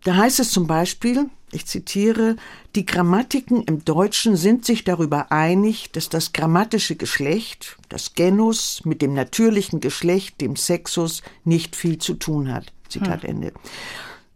[0.05, 2.37] Da heißt es zum Beispiel, ich zitiere,
[2.75, 9.01] die Grammatiken im Deutschen sind sich darüber einig, dass das grammatische Geschlecht, das Genus, mit
[9.03, 12.73] dem natürlichen Geschlecht, dem Sexus, nicht viel zu tun hat.
[12.89, 13.31] Zitat hm.
[13.31, 13.53] Ende.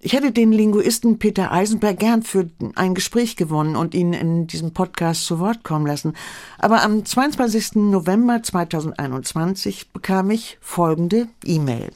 [0.01, 4.73] Ich hätte den Linguisten Peter Eisenberg gern für ein Gespräch gewonnen und ihn in diesem
[4.73, 6.13] Podcast zu Wort kommen lassen.
[6.59, 7.75] Aber am 22.
[7.75, 11.91] November 2021 bekam ich folgende E-Mail.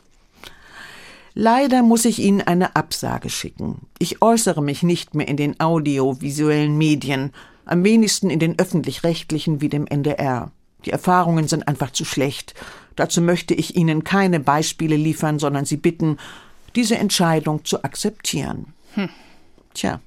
[1.34, 3.86] Leider muss ich Ihnen eine Absage schicken.
[3.98, 7.32] Ich äußere mich nicht mehr in den audiovisuellen Medien,
[7.64, 10.50] am wenigsten in den öffentlich-rechtlichen wie dem NDR.
[10.84, 12.54] Die Erfahrungen sind einfach zu schlecht.
[12.96, 16.18] Dazu möchte ich Ihnen keine Beispiele liefern, sondern Sie bitten,
[16.74, 18.74] diese Entscheidung zu akzeptieren.
[18.94, 19.08] Hm.
[19.74, 20.00] Tja.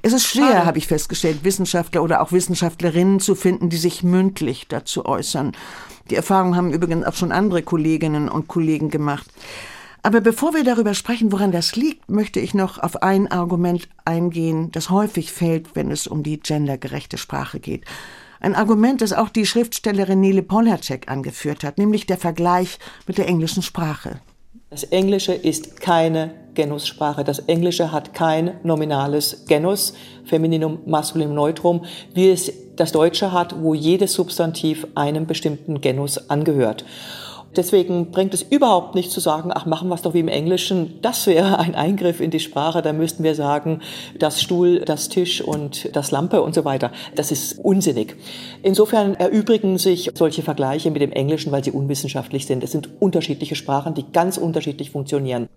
[0.00, 4.66] Es ist schwer, habe ich festgestellt, Wissenschaftler oder auch Wissenschaftlerinnen zu finden, die sich mündlich
[4.68, 5.52] dazu äußern.
[6.10, 9.26] Die Erfahrung haben übrigens auch schon andere Kolleginnen und Kollegen gemacht.
[10.04, 14.72] Aber bevor wir darüber sprechen, woran das liegt, möchte ich noch auf ein Argument eingehen,
[14.72, 17.84] das häufig fällt, wenn es um die gendergerechte Sprache geht.
[18.40, 23.28] Ein Argument, das auch die Schriftstellerin Nele Polacek angeführt hat, nämlich der Vergleich mit der
[23.28, 24.20] englischen Sprache.
[24.70, 27.22] Das Englische ist keine Genussprache.
[27.22, 31.84] Das Englische hat kein nominales Genus, Femininum, Maskulinum, Neutrum,
[32.14, 36.84] wie es das Deutsche hat, wo jedes Substantiv einem bestimmten Genus angehört.
[37.56, 40.98] Deswegen bringt es überhaupt nicht zu sagen, ach, machen wir es doch wie im Englischen.
[41.02, 42.80] Das wäre ein Eingriff in die Sprache.
[42.80, 43.80] Da müssten wir sagen,
[44.18, 46.90] das Stuhl, das Tisch und das Lampe und so weiter.
[47.14, 48.16] Das ist unsinnig.
[48.62, 52.64] Insofern erübrigen sich solche Vergleiche mit dem Englischen, weil sie unwissenschaftlich sind.
[52.64, 55.48] Es sind unterschiedliche Sprachen, die ganz unterschiedlich funktionieren.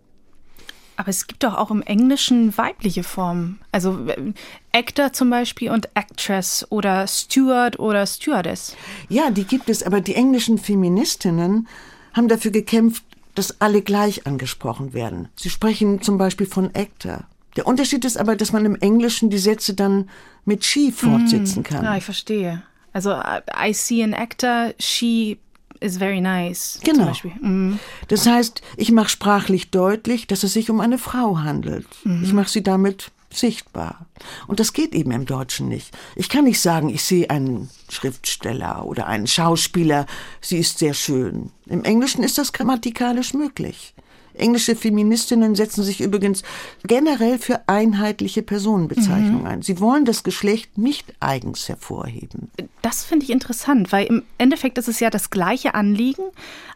[0.97, 3.59] Aber es gibt doch auch im Englischen weibliche Formen.
[3.71, 4.33] Also äh,
[4.71, 8.75] Actor zum Beispiel und Actress oder Steward oder Stewardess.
[9.09, 11.67] Ja, die gibt es, aber die englischen Feministinnen
[12.13, 13.03] haben dafür gekämpft,
[13.35, 15.27] dass alle gleich angesprochen werden.
[15.35, 17.25] Sie sprechen zum Beispiel von Actor.
[17.57, 20.09] Der Unterschied ist aber, dass man im Englischen die Sätze dann
[20.45, 21.83] mit she fortsetzen kann.
[21.83, 22.63] Ja, ich verstehe.
[22.93, 25.37] Also I see an actor, she
[25.85, 26.79] is very nice.
[26.83, 27.13] Genau.
[27.41, 27.79] Mhm.
[28.07, 31.87] Das heißt, ich mache sprachlich deutlich, dass es sich um eine Frau handelt.
[32.03, 32.23] Mhm.
[32.23, 34.05] Ich mache sie damit sichtbar.
[34.47, 35.95] Und das geht eben im Deutschen nicht.
[36.15, 40.05] Ich kann nicht sagen, ich sehe einen Schriftsteller oder einen Schauspieler,
[40.41, 41.51] sie ist sehr schön.
[41.65, 43.94] Im Englischen ist das grammatikalisch möglich.
[44.35, 46.43] Englische Feministinnen setzen sich übrigens
[46.83, 49.47] generell für einheitliche Personenbezeichnungen mhm.
[49.47, 49.61] ein.
[49.61, 52.51] Sie wollen das Geschlecht nicht eigens hervorheben.
[52.81, 56.23] Das finde ich interessant, weil im Endeffekt ist es ja das gleiche Anliegen,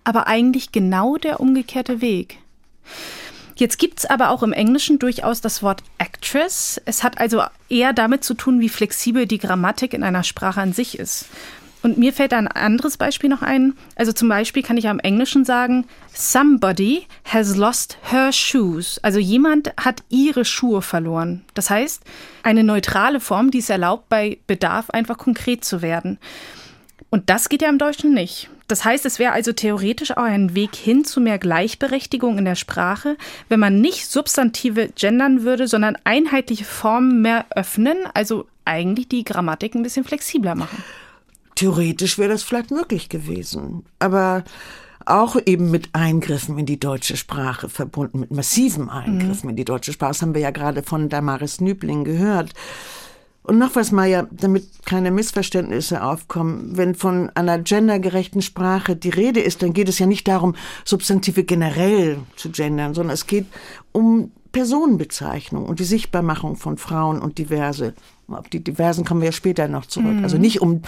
[0.04, 2.38] aber eigentlich genau der umgekehrte Weg.
[3.56, 6.82] Jetzt gibt es aber auch im Englischen durchaus das Wort Actress.
[6.86, 10.72] Es hat also eher damit zu tun, wie flexibel die Grammatik in einer Sprache an
[10.72, 11.26] sich ist.
[11.82, 13.74] Und mir fällt ein anderes Beispiel noch ein.
[13.96, 19.00] Also zum Beispiel kann ich am Englischen sagen, somebody has lost her shoes.
[19.02, 21.46] Also jemand hat ihre Schuhe verloren.
[21.54, 22.04] Das heißt,
[22.44, 26.18] eine neutrale Form, die es erlaubt, bei Bedarf einfach konkret zu werden.
[27.12, 28.50] Und das geht ja im Deutschen nicht.
[28.68, 32.56] Das heißt, es wäre also theoretisch auch ein Weg hin zu mehr Gleichberechtigung in der
[32.56, 39.24] Sprache, wenn man nicht Substantive gendern würde, sondern einheitliche Formen mehr öffnen, also eigentlich die
[39.24, 40.84] Grammatik ein bisschen flexibler machen.
[41.60, 44.46] Theoretisch wäre das vielleicht möglich gewesen, aber
[45.06, 49.50] auch eben mit Eingriffen in die deutsche Sprache verbunden, mit massiven Eingriffen mhm.
[49.50, 50.12] in die deutsche Sprache.
[50.12, 52.54] Das haben wir ja gerade von Damaris Nübling gehört.
[53.44, 56.78] Und noch was, Maja, damit keine Missverständnisse aufkommen.
[56.78, 61.44] Wenn von einer gendergerechten Sprache die Rede ist, dann geht es ja nicht darum, Substantive
[61.44, 63.48] generell zu gendern, sondern es geht
[63.92, 67.96] um Personenbezeichnung und die Sichtbarmachung von Frauen und diverse.
[68.36, 70.16] Auf die diversen kommen wir ja später noch zurück.
[70.16, 70.24] Mhm.
[70.24, 70.82] Also nicht um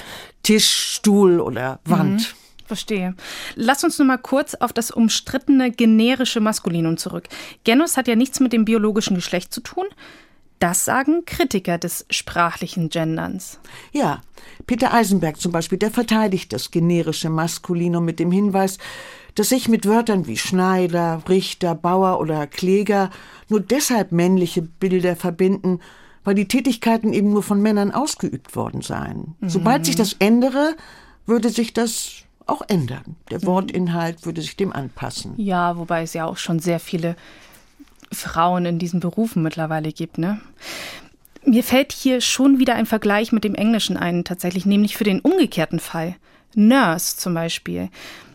[0.44, 2.22] Tisch, Stuhl oder Wand.
[2.22, 2.66] Mhm.
[2.66, 3.16] Verstehe.
[3.56, 7.28] Lass uns nur mal kurz auf das umstrittene generische Maskulinum zurück.
[7.66, 9.88] Genus hat ja nichts mit dem biologischen Geschlecht zu tun.
[10.60, 13.60] Das sagen Kritiker des sprachlichen Genderns.
[13.92, 14.22] Ja,
[14.68, 18.78] Peter Eisenberg zum Beispiel, der verteidigt das generische Maskulinum mit dem Hinweis,
[19.36, 23.10] dass sich mit Wörtern wie Schneider, Richter, Bauer oder Kläger
[23.50, 25.80] nur deshalb männliche Bilder verbinden,
[26.24, 29.36] weil die Tätigkeiten eben nur von Männern ausgeübt worden seien.
[29.40, 29.50] Mhm.
[29.50, 30.76] Sobald sich das ändere,
[31.26, 33.16] würde sich das auch ändern.
[33.30, 33.46] Der mhm.
[33.46, 35.34] Wortinhalt würde sich dem anpassen.
[35.38, 37.16] Ja, wobei es ja auch schon sehr viele
[38.12, 40.42] Frauen in diesen Berufen mittlerweile gibt, ne?
[41.44, 45.22] Mir fällt hier schon wieder ein Vergleich mit dem Englischen ein, tatsächlich, nämlich für den
[45.22, 46.16] umgekehrten Fall.
[46.54, 47.90] Nurse zum Beispiel.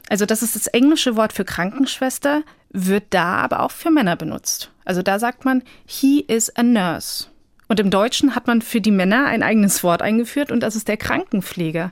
[0.09, 4.71] Also das ist das englische Wort für Krankenschwester, wird da aber auch für Männer benutzt.
[4.85, 7.27] Also da sagt man, he is a nurse.
[7.69, 10.89] Und im Deutschen hat man für die Männer ein eigenes Wort eingeführt und das ist
[10.89, 11.91] der Krankenpfleger.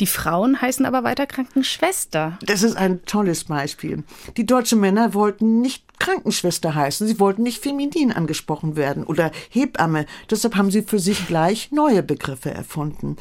[0.00, 2.38] Die Frauen heißen aber weiter Krankenschwester.
[2.44, 4.04] Das ist ein tolles Beispiel.
[4.36, 10.06] Die deutschen Männer wollten nicht Krankenschwester heißen, sie wollten nicht feminin angesprochen werden oder Hebamme.
[10.30, 13.16] Deshalb haben sie für sich gleich neue Begriffe erfunden.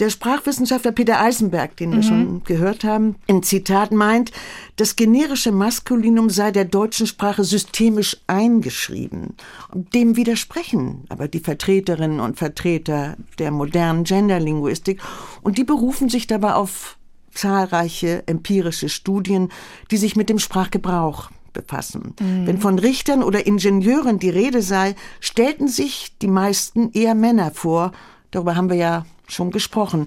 [0.00, 2.02] Der Sprachwissenschaftler Peter Eisenberg, den wir mhm.
[2.02, 4.32] schon gehört haben, in Zitat meint,
[4.76, 9.36] das generische Maskulinum sei der deutschen Sprache systemisch eingeschrieben.
[9.74, 15.02] Dem widersprechen aber die Vertreterinnen und Vertreter der modernen Genderlinguistik
[15.42, 16.96] und die berufen sich dabei auf
[17.34, 19.50] zahlreiche empirische Studien,
[19.90, 22.14] die sich mit dem Sprachgebrauch befassen.
[22.18, 22.46] Mhm.
[22.46, 27.92] Wenn von Richtern oder Ingenieuren die Rede sei, stellten sich die meisten eher Männer vor.
[28.30, 30.06] Darüber haben wir ja schon gesprochen.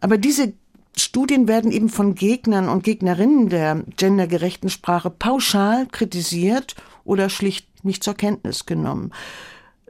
[0.00, 0.52] Aber diese
[0.96, 8.02] Studien werden eben von Gegnern und Gegnerinnen der gendergerechten Sprache pauschal kritisiert oder schlicht nicht
[8.02, 9.12] zur Kenntnis genommen.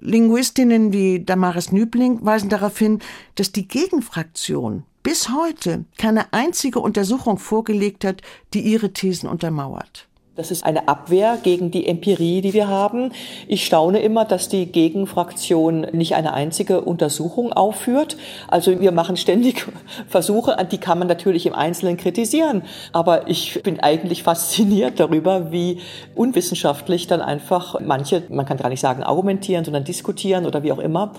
[0.01, 3.01] Linguistinnen wie Damaris Nübling weisen darauf hin,
[3.35, 8.23] dass die Gegenfraktion bis heute keine einzige Untersuchung vorgelegt hat,
[8.55, 10.08] die ihre Thesen untermauert.
[10.39, 13.11] Das ist eine Abwehr gegen die Empirie, die wir haben.
[13.49, 18.17] Ich staune immer, dass die Gegenfraktion nicht eine einzige Untersuchung aufführt.
[18.47, 19.67] Also wir machen ständig
[20.07, 22.63] Versuche, die kann man natürlich im Einzelnen kritisieren.
[22.93, 25.81] Aber ich bin eigentlich fasziniert darüber, wie
[26.15, 30.79] unwissenschaftlich dann einfach manche, man kann gar nicht sagen argumentieren, sondern diskutieren oder wie auch
[30.79, 31.15] immer.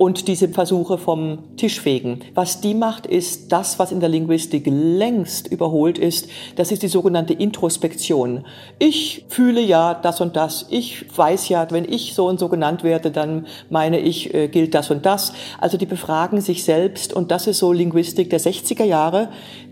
[0.00, 2.20] Und diese Versuche vom Tisch fegen.
[2.32, 6.26] Was die macht, ist das, was in der Linguistik längst überholt ist.
[6.56, 8.46] Das ist die sogenannte Introspektion.
[8.78, 10.66] Ich fühle ja das und das.
[10.70, 14.74] Ich weiß ja, wenn ich so und so genannt werde, dann meine ich, äh, gilt
[14.74, 15.34] das und das.
[15.60, 19.28] Also die befragen sich selbst und das ist so Linguistik der 60er Jahre,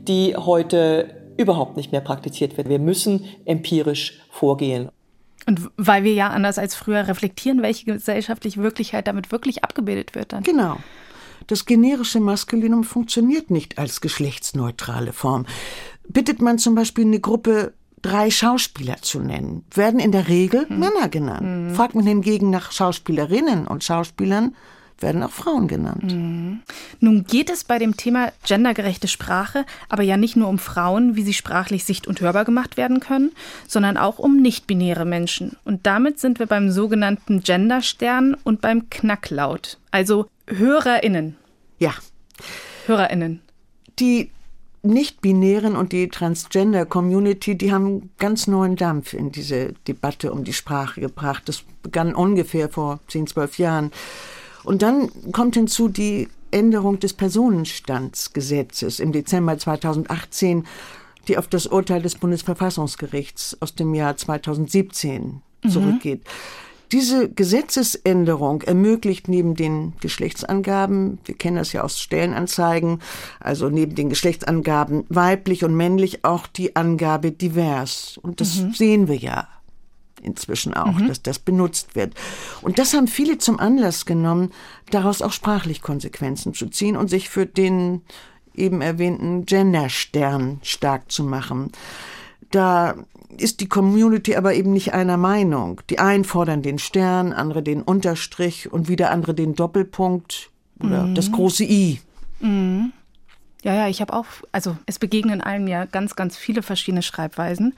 [0.08, 1.06] die heute
[1.38, 2.68] überhaupt nicht mehr praktiziert wird.
[2.68, 4.90] Wir müssen empirisch vorgehen.
[5.48, 10.34] Und weil wir ja anders als früher reflektieren, welche gesellschaftliche Wirklichkeit damit wirklich abgebildet wird
[10.34, 10.42] dann.
[10.42, 10.76] Genau.
[11.46, 15.46] Das generische Maskulinum funktioniert nicht als geschlechtsneutrale Form.
[16.06, 20.80] Bittet man zum Beispiel eine Gruppe drei Schauspieler zu nennen, werden in der Regel mhm.
[20.80, 21.70] Männer genannt.
[21.70, 21.74] Mhm.
[21.74, 24.54] Fragt man hingegen nach Schauspielerinnen und Schauspielern,
[25.00, 26.12] werden auch Frauen genannt.
[26.12, 26.60] Mhm.
[27.00, 31.22] Nun geht es bei dem Thema gendergerechte Sprache aber ja nicht nur um Frauen, wie
[31.22, 33.32] sie sprachlich sicht- und hörbar gemacht werden können,
[33.66, 35.56] sondern auch um nicht-binäre Menschen.
[35.64, 41.36] Und damit sind wir beim sogenannten Genderstern und beim Knacklaut, also HörerInnen.
[41.78, 41.94] Ja.
[42.86, 43.40] HörerInnen.
[43.98, 44.30] Die
[44.82, 51.00] nicht-Binären und die Transgender-Community, die haben ganz neuen Dampf in diese Debatte um die Sprache
[51.00, 51.48] gebracht.
[51.48, 53.90] Das begann ungefähr vor 10, 12 Jahren.
[54.64, 60.66] Und dann kommt hinzu die Änderung des Personenstandsgesetzes im Dezember 2018,
[61.28, 65.68] die auf das Urteil des Bundesverfassungsgerichts aus dem Jahr 2017 mhm.
[65.68, 66.22] zurückgeht.
[66.90, 73.00] Diese Gesetzesänderung ermöglicht neben den Geschlechtsangaben, wir kennen das ja aus Stellenanzeigen,
[73.40, 78.18] also neben den Geschlechtsangaben weiblich und männlich auch die Angabe divers.
[78.22, 78.72] Und das mhm.
[78.72, 79.48] sehen wir ja
[80.22, 81.08] inzwischen auch, mhm.
[81.08, 82.14] dass das benutzt wird.
[82.62, 84.52] Und das haben viele zum Anlass genommen,
[84.90, 88.02] daraus auch sprachlich Konsequenzen zu ziehen und sich für den
[88.54, 91.70] eben erwähnten Genderstern stark zu machen.
[92.50, 92.96] Da
[93.36, 95.80] ist die Community aber eben nicht einer Meinung.
[95.90, 100.50] Die einen fordern den Stern, andere den Unterstrich und wieder andere den Doppelpunkt
[100.80, 101.14] oder mhm.
[101.14, 102.00] das große I.
[102.40, 102.92] Mhm.
[103.62, 107.74] Ja, ja, ich habe auch, also es begegnen einem ja ganz, ganz viele verschiedene Schreibweisen.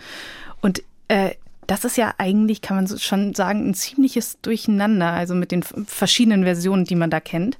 [0.60, 1.32] Und äh,
[1.70, 6.42] das ist ja eigentlich, kann man schon sagen, ein ziemliches Durcheinander, also mit den verschiedenen
[6.42, 7.58] Versionen, die man da kennt.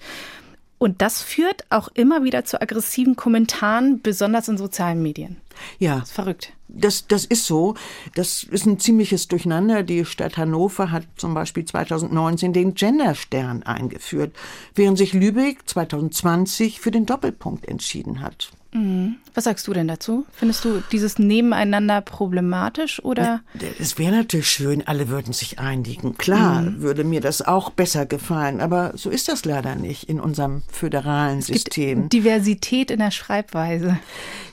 [0.78, 5.36] Und das führt auch immer wieder zu aggressiven Kommentaren, besonders in sozialen Medien.
[5.78, 6.00] Ja.
[6.00, 6.52] Das ist verrückt.
[6.68, 7.74] Das, das ist so.
[8.14, 9.82] Das ist ein ziemliches Durcheinander.
[9.82, 14.34] Die Stadt Hannover hat zum Beispiel 2019 den Genderstern eingeführt,
[14.74, 18.52] während sich Lübeck 2020 für den Doppelpunkt entschieden hat.
[18.72, 19.16] Mhm.
[19.34, 20.26] Was sagst du denn dazu?
[20.32, 23.42] Findest du dieses Nebeneinander problematisch oder?
[23.78, 26.16] Es wäre natürlich schön, alle würden sich einigen.
[26.16, 26.80] Klar mhm.
[26.82, 31.40] würde mir das auch besser gefallen, aber so ist das leider nicht in unserem föderalen
[31.40, 32.08] es System.
[32.08, 33.98] Diversität in der Schreibweise.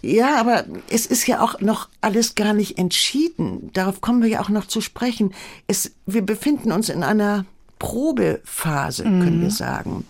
[0.02, 0.66] Ja, aber
[0.98, 3.70] es ist ja auch noch alles gar nicht entschieden.
[3.74, 5.32] Darauf kommen wir ja auch noch zu sprechen.
[5.68, 7.46] Es, wir befinden uns in einer
[7.78, 9.22] Probephase, mhm.
[9.22, 10.06] können wir sagen.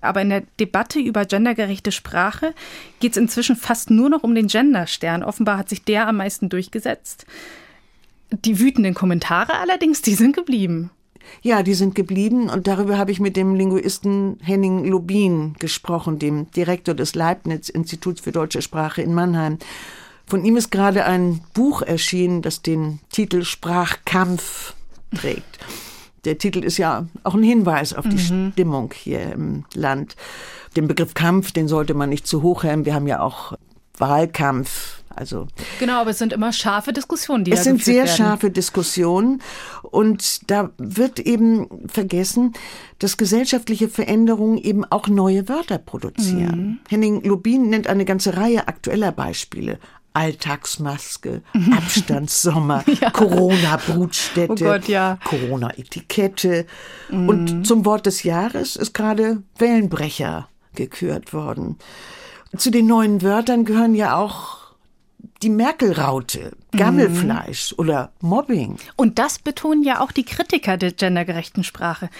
[0.00, 2.52] Aber in der Debatte über gendergerechte Sprache
[2.98, 5.22] geht es inzwischen fast nur noch um den Genderstern.
[5.22, 7.24] Offenbar hat sich der am meisten durchgesetzt.
[8.32, 10.90] Die wütenden Kommentare allerdings, die sind geblieben.
[11.42, 16.50] Ja, die sind geblieben und darüber habe ich mit dem Linguisten Henning Lubin gesprochen, dem
[16.50, 19.58] Direktor des Leibniz-Instituts für deutsche Sprache in Mannheim.
[20.28, 24.74] Von ihm ist gerade ein Buch erschienen, das den Titel Sprachkampf
[25.14, 25.58] trägt
[26.24, 28.52] der Titel ist ja auch ein Hinweis auf die mhm.
[28.52, 30.16] Stimmung hier im Land.
[30.76, 32.84] Den Begriff Kampf, den sollte man nicht zu hoch haben.
[32.84, 33.54] Wir haben ja auch
[33.96, 35.48] Wahlkampf Also
[35.80, 38.16] genau, aber es sind immer scharfe Diskussionen, die es da sind sehr werden.
[38.16, 39.42] scharfe Diskussionen
[39.82, 42.52] und da wird eben vergessen,
[42.98, 46.60] dass gesellschaftliche Veränderungen eben auch neue Wörter produzieren.
[46.60, 46.78] Mhm.
[46.88, 49.80] Henning Lubin nennt eine ganze Reihe aktueller Beispiele.
[50.18, 55.18] Alltagsmaske, Abstandssommer, Corona-Brutstätte, Oh ja.
[55.24, 56.66] Corona-Etikette.
[57.08, 57.28] Mhm.
[57.28, 61.76] Und zum Wort des Jahres ist gerade Wellenbrecher gekürt worden.
[62.56, 64.57] Zu den neuen Wörtern gehören ja auch
[65.42, 68.76] die Merkel-Raute, Gammelfleisch oder Mobbing.
[68.96, 72.10] Und das betonen ja auch die Kritiker der gendergerechten Sprache.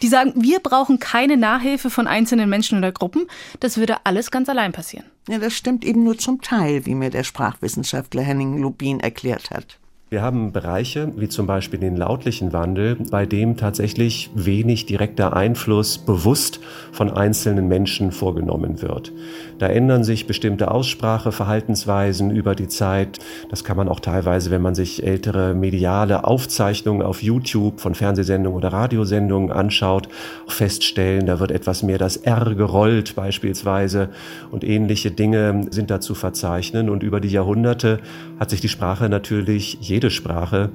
[0.00, 3.26] Die sagen, wir brauchen keine Nachhilfe von einzelnen Menschen oder Gruppen.
[3.60, 5.06] Das würde alles ganz allein passieren.
[5.28, 9.78] Ja, das stimmt eben nur zum Teil, wie mir der Sprachwissenschaftler Henning Lubin erklärt hat.
[10.12, 15.96] Wir haben Bereiche, wie zum Beispiel den lautlichen Wandel, bei dem tatsächlich wenig direkter Einfluss
[15.96, 16.60] bewusst
[16.92, 19.10] von einzelnen Menschen vorgenommen wird.
[19.58, 23.20] Da ändern sich bestimmte Ausspracheverhaltensweisen über die Zeit.
[23.48, 28.58] Das kann man auch teilweise, wenn man sich ältere mediale Aufzeichnungen auf YouTube von Fernsehsendungen
[28.58, 30.10] oder Radiosendungen anschaut,
[30.46, 31.24] feststellen.
[31.24, 34.10] Da wird etwas mehr das R gerollt beispielsweise
[34.50, 36.90] und ähnliche Dinge sind da zu verzeichnen.
[36.90, 38.00] Und über die Jahrhunderte
[38.38, 40.70] hat sich die Sprache natürlich jede Sprache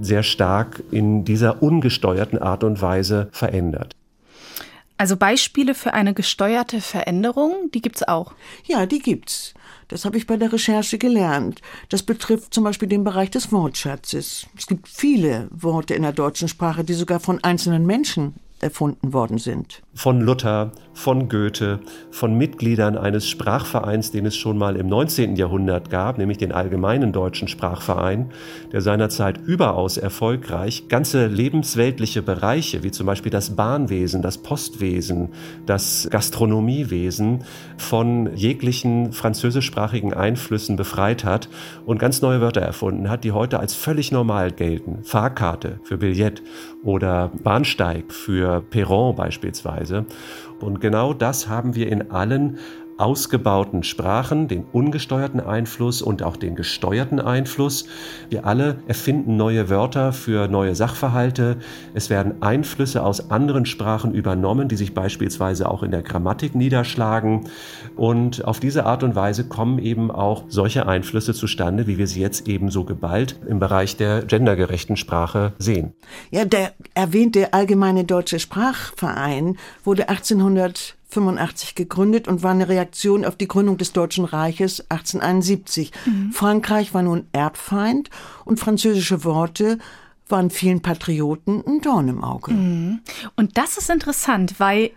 [0.00, 3.96] sehr stark in dieser ungesteuerten Art und Weise verändert.
[4.98, 8.34] Also Beispiele für eine gesteuerte Veränderung, die gibt's auch.
[8.66, 9.54] Ja, die gibt's.
[9.88, 11.62] Das habe ich bei der Recherche gelernt.
[11.88, 14.46] Das betrifft zum Beispiel den Bereich des Wortschatzes.
[14.56, 19.38] Es gibt viele Worte in der deutschen Sprache, die sogar von einzelnen Menschen erfunden worden
[19.38, 19.82] sind.
[19.96, 21.80] Von Luther, von Goethe,
[22.10, 25.36] von Mitgliedern eines Sprachvereins, den es schon mal im 19.
[25.36, 28.30] Jahrhundert gab, nämlich den Allgemeinen Deutschen Sprachverein,
[28.72, 35.30] der seinerzeit überaus erfolgreich ganze lebensweltliche Bereiche, wie zum Beispiel das Bahnwesen, das Postwesen,
[35.64, 37.44] das Gastronomiewesen,
[37.78, 41.48] von jeglichen französischsprachigen Einflüssen befreit hat
[41.86, 45.04] und ganz neue Wörter erfunden hat, die heute als völlig normal gelten.
[45.04, 46.42] Fahrkarte für Billett
[46.84, 49.85] oder Bahnsteig für Perron beispielsweise.
[50.60, 52.58] Und genau das haben wir in allen
[52.98, 57.86] ausgebauten Sprachen, den ungesteuerten Einfluss und auch den gesteuerten Einfluss.
[58.30, 61.56] Wir alle erfinden neue Wörter für neue Sachverhalte.
[61.94, 67.48] Es werden Einflüsse aus anderen Sprachen übernommen, die sich beispielsweise auch in der Grammatik niederschlagen.
[67.96, 72.20] Und auf diese Art und Weise kommen eben auch solche Einflüsse zustande, wie wir sie
[72.20, 75.92] jetzt eben so geballt im Bereich der gendergerechten Sprache sehen.
[76.30, 83.36] Ja, der erwähnte Allgemeine Deutsche Sprachverein wurde 1800 85 gegründet und war eine Reaktion auf
[83.36, 85.92] die Gründung des Deutschen Reiches 1871.
[86.04, 86.32] Mhm.
[86.32, 88.10] Frankreich war nun Erbfeind
[88.44, 89.78] und französische Worte
[90.28, 92.52] waren vielen Patrioten ein Dorn im Auge.
[92.52, 93.00] Mhm.
[93.36, 94.90] Und das ist interessant, weil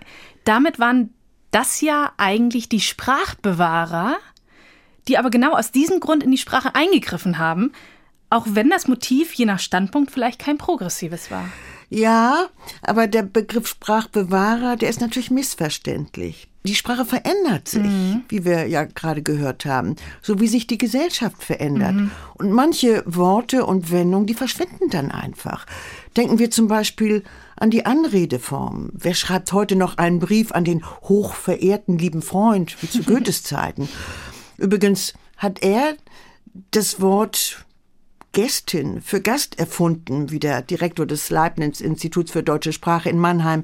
[0.43, 1.13] damit waren
[1.51, 4.17] das ja eigentlich die Sprachbewahrer,
[5.07, 7.71] die aber genau aus diesem Grund in die Sprache eingegriffen haben,
[8.29, 11.45] auch wenn das Motiv je nach Standpunkt vielleicht kein progressives war.
[11.89, 12.47] Ja,
[12.81, 16.47] aber der Begriff Sprachbewahrer, der ist natürlich missverständlich.
[16.63, 18.23] Die Sprache verändert sich, mhm.
[18.27, 21.95] wie wir ja gerade gehört haben, so wie sich die Gesellschaft verändert.
[21.95, 22.11] Mhm.
[22.35, 25.65] Und manche Worte und Wendungen, die verschwinden dann einfach.
[26.17, 27.23] Denken wir zum Beispiel
[27.55, 28.89] an die Anredeform.
[28.93, 33.87] Wer schreibt heute noch einen Brief an den hochverehrten lieben Freund, wie zu Goethes Zeiten?
[34.57, 35.95] Übrigens hat er
[36.71, 37.65] das Wort
[38.31, 43.63] Gästin für Gast erfunden, wie der Direktor des Leibniz-Instituts für deutsche Sprache in Mannheim,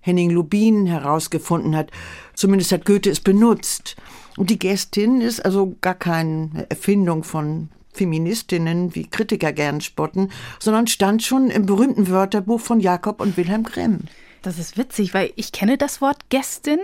[0.00, 1.90] Henning Lubin, herausgefunden hat.
[2.34, 3.96] Zumindest hat Goethe es benutzt.
[4.36, 10.86] Und die Gästin ist also gar keine Erfindung von Feministinnen, wie Kritiker gern spotten, sondern
[10.86, 14.00] stand schon im berühmten Wörterbuch von Jakob und Wilhelm Grimm.
[14.42, 16.80] Das ist witzig, weil ich kenne das Wort Gästin,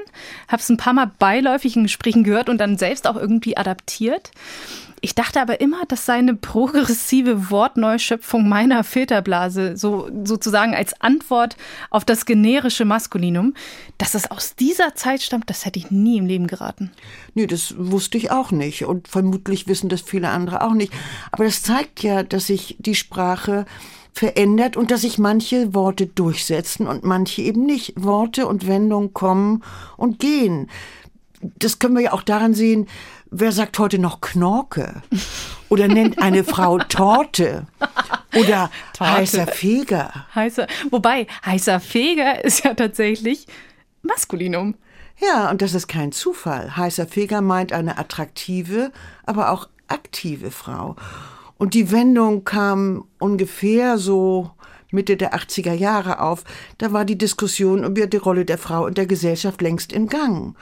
[0.47, 4.31] habe es ein paar Mal beiläufig in Gesprächen gehört und dann selbst auch irgendwie adaptiert.
[5.01, 11.57] Ich dachte aber immer, das sei eine progressive Wortneuschöpfung meiner Filterblase, so sozusagen als Antwort
[11.91, 13.55] auf das generische Maskulinum.
[13.99, 16.91] Dass es aus dieser Zeit stammt, das hätte ich nie im Leben geraten.
[17.35, 20.93] Nee, das wusste ich auch nicht und vermutlich wissen das viele andere auch nicht.
[21.31, 23.67] Aber das zeigt ja, dass sich die Sprache
[24.13, 27.93] verändert und dass sich manche Worte durchsetzen und manche eben nicht.
[27.97, 29.63] Worte und Wendungen kommen
[29.97, 30.69] und gehen.
[31.41, 32.89] Das können wir ja auch daran sehen,
[33.31, 35.03] wer sagt heute noch Knorke?
[35.69, 37.67] Oder nennt eine Frau Torte?
[38.35, 39.13] Oder Torte.
[39.13, 40.27] heißer Feger?
[40.35, 43.47] Heißer, wobei, heißer Feger ist ja tatsächlich
[44.03, 44.75] Maskulinum.
[45.21, 46.77] Ja, und das ist kein Zufall.
[46.77, 48.93] Heißer Feger meint eine attraktive,
[49.27, 50.97] aber auch aktive Frau.
[51.57, 54.53] Und die Wendung kam ungefähr so
[54.91, 56.45] Mitte der 80er Jahre auf.
[56.79, 60.57] Da war die Diskussion über die Rolle der Frau in der Gesellschaft längst im Gang.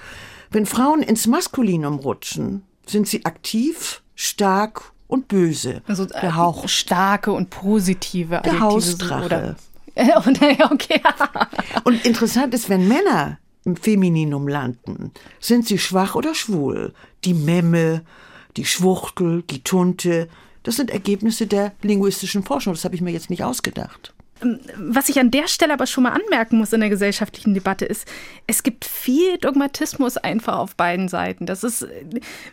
[0.50, 5.82] Wenn Frauen ins Maskulinum rutschen, sind sie aktiv stark und böse.
[5.86, 6.68] Also der Hauch.
[6.68, 8.40] Starke und positive.
[8.44, 9.24] Der Hausdrache.
[9.24, 9.56] Oder,
[10.70, 11.00] okay.
[11.84, 16.92] und interessant ist, wenn Männer im Femininum landen, sind sie schwach oder schwul.
[17.24, 18.02] Die Memme,
[18.56, 20.28] die Schwuchtel, die Tunte,
[20.62, 22.72] das sind Ergebnisse der linguistischen Forschung.
[22.72, 24.14] Das habe ich mir jetzt nicht ausgedacht.
[24.76, 28.06] Was ich an der Stelle aber schon mal anmerken muss in der gesellschaftlichen Debatte ist,
[28.46, 31.46] es gibt viel Dogmatismus einfach auf beiden Seiten.
[31.46, 31.86] Das ist,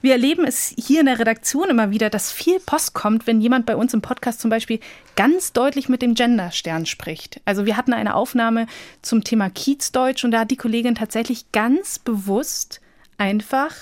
[0.02, 3.66] wir erleben es hier in der Redaktion immer wieder, dass viel Post kommt, wenn jemand
[3.66, 4.80] bei uns im Podcast zum Beispiel
[5.16, 7.42] ganz deutlich mit dem Genderstern spricht.
[7.44, 8.68] Also wir hatten eine Aufnahme
[9.02, 12.80] zum Thema Kiezdeutsch und da hat die Kollegin tatsächlich ganz bewusst
[13.18, 13.76] einfach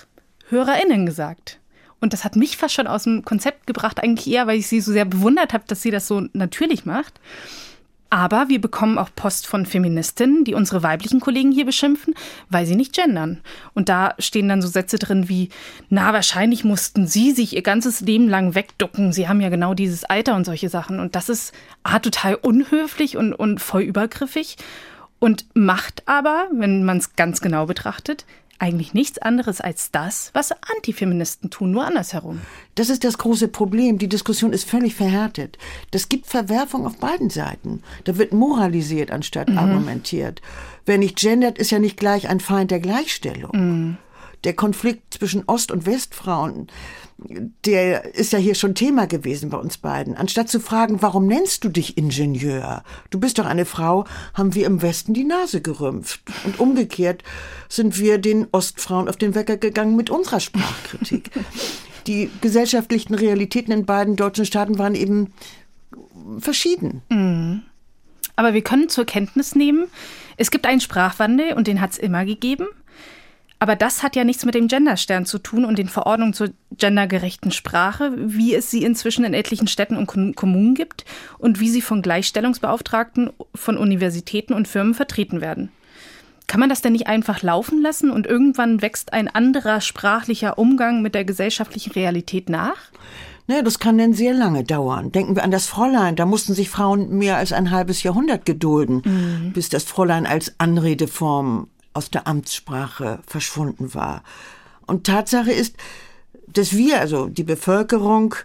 [0.50, 1.60] HörerInnen gesagt.
[2.00, 4.82] Und das hat mich fast schon aus dem Konzept gebracht, eigentlich eher, weil ich sie
[4.82, 7.20] so sehr bewundert habe, dass sie das so natürlich macht.
[8.12, 12.14] Aber wir bekommen auch Post von Feministinnen, die unsere weiblichen Kollegen hier beschimpfen,
[12.50, 13.40] weil sie nicht gendern.
[13.74, 15.48] Und da stehen dann so Sätze drin wie,
[15.90, 19.14] na, wahrscheinlich mussten sie sich ihr ganzes Leben lang wegducken.
[19.14, 21.00] Sie haben ja genau dieses Alter und solche Sachen.
[21.00, 21.54] Und das ist
[21.84, 24.58] A, total unhöflich und, und voll übergriffig
[25.20, 28.26] und macht aber, wenn man es ganz genau betrachtet,
[28.62, 32.42] eigentlich nichts anderes als das, was Antifeministen tun, nur andersherum.
[32.76, 33.98] Das ist das große Problem.
[33.98, 35.58] Die Diskussion ist völlig verhärtet.
[35.90, 37.82] Das gibt Verwerfung auf beiden Seiten.
[38.04, 39.58] Da wird moralisiert anstatt mhm.
[39.58, 40.42] argumentiert.
[40.86, 43.52] Wer nicht gendert, ist ja nicht gleich ein Feind der Gleichstellung.
[43.54, 43.98] Mhm.
[44.44, 46.68] Der Konflikt zwischen Ost- und Westfrauen
[47.66, 50.16] der ist ja hier schon Thema gewesen bei uns beiden.
[50.16, 52.84] Anstatt zu fragen, warum nennst du dich Ingenieur?
[53.10, 56.22] Du bist doch eine Frau, haben wir im Westen die Nase gerümpft.
[56.46, 57.24] Und umgekehrt
[57.70, 61.30] sind wir den Ostfrauen auf den Wecker gegangen mit unserer Sprachkritik.
[62.08, 65.34] Die gesellschaftlichen Realitäten in beiden deutschen Staaten waren eben
[66.40, 67.04] verschieden.
[67.10, 67.62] Mhm.
[68.36, 69.86] Aber wir können zur Kenntnis nehmen,
[70.36, 72.66] es gibt einen Sprachwandel und den hat es immer gegeben.
[73.62, 76.50] Aber das hat ja nichts mit dem Genderstern zu tun und den Verordnungen zur
[76.80, 81.06] gendergerechten Sprache, wie es sie inzwischen in etlichen Städten und Kommunen gibt
[81.38, 85.70] und wie sie von Gleichstellungsbeauftragten von Universitäten und Firmen vertreten werden.
[86.48, 91.04] Kann man das denn nicht einfach laufen lassen und irgendwann wächst ein anderer sprachlicher Umgang
[91.04, 92.90] mit der gesellschaftlichen Realität nach?
[93.48, 95.12] Ne, das kann denn sehr lange dauern.
[95.12, 96.16] Denken wir an das Fräulein.
[96.16, 99.52] Da mussten sich Frauen mehr als ein halbes Jahrhundert gedulden, mhm.
[99.54, 104.24] bis das Fräulein als Anredeform aus der Amtssprache verschwunden war.
[104.88, 105.76] Und Tatsache ist,
[106.48, 108.36] dass wir, also die Bevölkerung,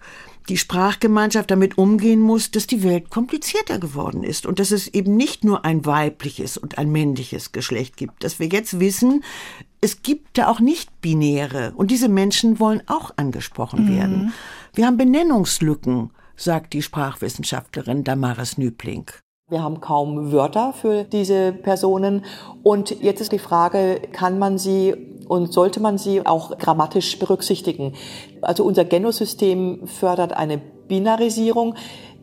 [0.48, 5.16] die Sprachgemeinschaft damit umgehen muss, dass die Welt komplizierter geworden ist und dass es eben
[5.16, 8.22] nicht nur ein weibliches und ein männliches Geschlecht gibt.
[8.22, 9.24] Dass wir jetzt wissen,
[9.80, 13.96] es gibt da auch nicht-binäre und diese Menschen wollen auch angesprochen mhm.
[13.96, 14.32] werden.
[14.74, 19.10] Wir haben Benennungslücken, sagt die Sprachwissenschaftlerin Damaris Nübling.
[19.48, 22.24] Wir haben kaum Wörter für diese Personen.
[22.64, 24.92] Und jetzt ist die Frage, kann man sie
[25.28, 27.92] und sollte man sie auch grammatisch berücksichtigen?
[28.42, 31.76] Also unser Genosystem fördert eine Binarisierung.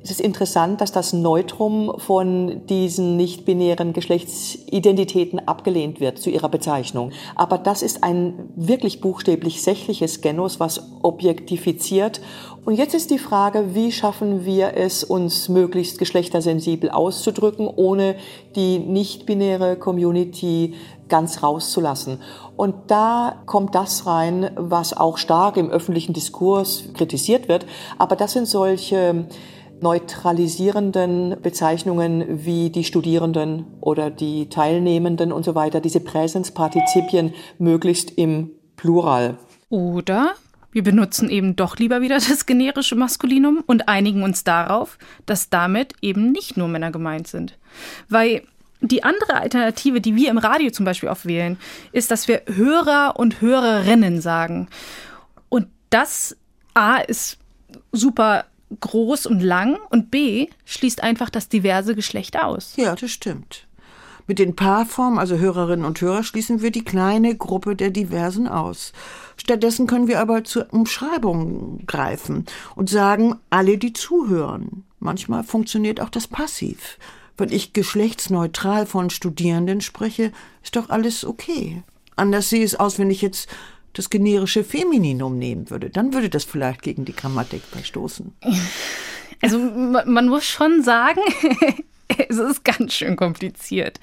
[0.04, 7.14] Es ist interessant, dass das Neutrum von diesen nicht-binären Geschlechtsidentitäten abgelehnt wird zu ihrer Bezeichnung.
[7.36, 12.20] Aber das ist ein wirklich buchstäblich sächliches Genos, was objektifiziert.
[12.66, 18.16] Und jetzt ist die Frage, wie schaffen wir es, uns möglichst geschlechtersensibel auszudrücken, ohne
[18.56, 20.74] die nicht-binäre Community
[21.10, 22.20] ganz rauszulassen.
[22.56, 27.66] Und da kommt das rein, was auch stark im öffentlichen Diskurs kritisiert wird.
[27.98, 29.26] Aber das sind solche
[29.82, 38.52] neutralisierenden Bezeichnungen wie die Studierenden oder die Teilnehmenden und so weiter, diese Präsenspartizipien möglichst im
[38.78, 39.38] Plural.
[39.70, 40.36] Oder
[40.74, 45.94] wir benutzen eben doch lieber wieder das generische Maskulinum und einigen uns darauf, dass damit
[46.02, 47.58] eben nicht nur Männer gemeint sind.
[48.10, 48.44] Weil
[48.82, 51.58] die andere Alternative, die wir im Radio zum Beispiel oft wählen,
[51.94, 54.68] ist, dass wir Hörer und Hörerinnen sagen.
[55.48, 56.36] Und das
[56.74, 57.38] A ist
[57.92, 58.46] super
[58.80, 62.74] groß und lang und B schließt einfach das diverse Geschlecht aus.
[62.76, 63.68] Ja, das stimmt.
[64.28, 68.94] Mit den Paarformen, also Hörerinnen und Hörer, schließen wir die kleine Gruppe der Diversen aus.
[69.36, 72.46] Stattdessen können wir aber zur Umschreibung greifen
[72.76, 74.86] und sagen, alle, die zuhören.
[75.00, 76.98] Manchmal funktioniert auch das Passiv.
[77.38, 80.32] Wenn ich geschlechtsneutral von Studierenden spreche,
[80.64, 81.84] ist doch alles okay.
[82.16, 83.50] Anders sehe es aus, wenn ich jetzt
[83.94, 88.34] das generische Femininum nehmen würde, dann würde das vielleicht gegen die Grammatik verstoßen.
[89.42, 91.22] Also man muss schon sagen,
[92.30, 94.00] es ist ganz schön kompliziert.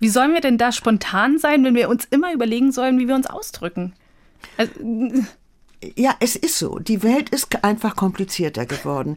[0.00, 3.14] Wie sollen wir denn da spontan sein, wenn wir uns immer überlegen sollen, wie wir
[3.14, 3.94] uns ausdrücken?
[4.56, 4.72] Also,
[5.96, 6.78] ja, es ist so.
[6.78, 9.16] Die Welt ist einfach komplizierter geworden.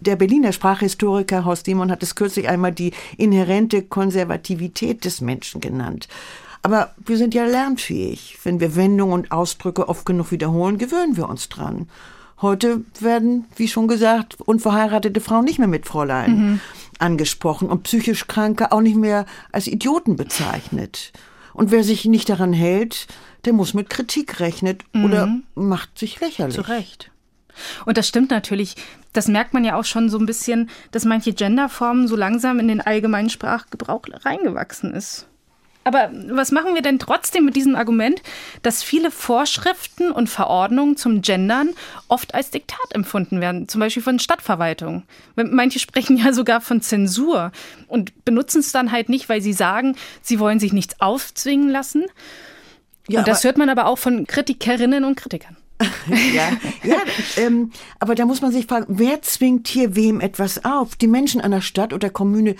[0.00, 6.08] Der Berliner Sprachhistoriker Horst Simon hat es kürzlich einmal die inhärente Konservativität des Menschen genannt.
[6.62, 8.38] Aber wir sind ja lernfähig.
[8.42, 11.88] Wenn wir Wendungen und Ausdrücke oft genug wiederholen, gewöhnen wir uns dran.
[12.42, 16.60] Heute werden, wie schon gesagt, unverheiratete Frauen nicht mehr mit Fräulein mhm.
[16.98, 21.12] angesprochen und psychisch Kranke auch nicht mehr als Idioten bezeichnet.
[21.52, 23.08] Und wer sich nicht daran hält,
[23.44, 25.04] der muss mit Kritik rechnen mhm.
[25.04, 26.56] oder macht sich lächerlich.
[26.56, 27.10] Zu Recht.
[27.84, 28.76] Und das stimmt natürlich.
[29.12, 32.68] Das merkt man ja auch schon so ein bisschen, dass manche Genderformen so langsam in
[32.68, 35.26] den allgemeinen Sprachgebrauch reingewachsen ist.
[35.82, 38.22] Aber was machen wir denn trotzdem mit diesem Argument,
[38.62, 41.70] dass viele Vorschriften und Verordnungen zum Gendern
[42.08, 45.04] oft als Diktat empfunden werden, zum Beispiel von Stadtverwaltung?
[45.36, 47.50] Manche sprechen ja sogar von Zensur
[47.88, 52.06] und benutzen es dann halt nicht, weil sie sagen, sie wollen sich nichts aufzwingen lassen.
[53.08, 55.56] Ja, und das hört man aber auch von Kritikerinnen und Kritikern.
[56.34, 56.50] ja,
[56.82, 56.98] ja
[57.36, 60.96] ähm, aber da muss man sich fragen, wer zwingt hier wem etwas auf?
[60.96, 62.56] Die Menschen einer Stadt oder Kommune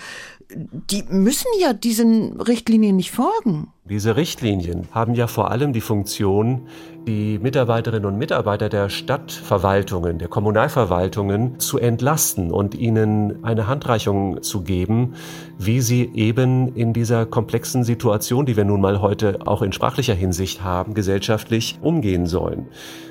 [0.55, 3.67] die müssen ja diesen Richtlinien nicht folgen.
[3.85, 6.67] Diese Richtlinien haben ja vor allem die Funktion,
[7.07, 14.61] die Mitarbeiterinnen und Mitarbeiter der Stadtverwaltungen, der Kommunalverwaltungen zu entlasten und ihnen eine Handreichung zu
[14.61, 15.13] geben,
[15.57, 20.13] wie sie eben in dieser komplexen Situation, die wir nun mal heute auch in sprachlicher
[20.13, 22.67] Hinsicht haben, gesellschaftlich umgehen sollen.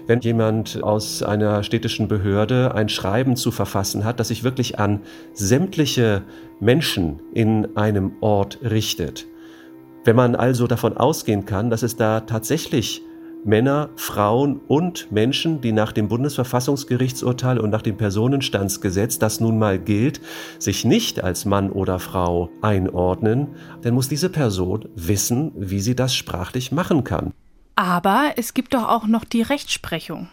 [0.07, 5.01] Wenn jemand aus einer städtischen Behörde ein Schreiben zu verfassen hat, das sich wirklich an
[5.32, 6.22] sämtliche
[6.61, 9.26] Menschen in einem Ort richtet.
[10.05, 13.03] Wenn man also davon ausgehen kann, dass es da tatsächlich
[13.45, 19.78] Männer, Frauen und Menschen, die nach dem Bundesverfassungsgerichtsurteil und nach dem Personenstandsgesetz, das nun mal
[19.78, 20.20] gilt,
[20.59, 23.49] sich nicht als Mann oder Frau einordnen,
[23.82, 27.32] dann muss diese Person wissen, wie sie das sprachlich machen kann.
[27.76, 30.28] Aber es gibt doch auch noch die Rechtsprechung.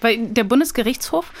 [0.00, 1.32] Weil der Bundesgerichtshof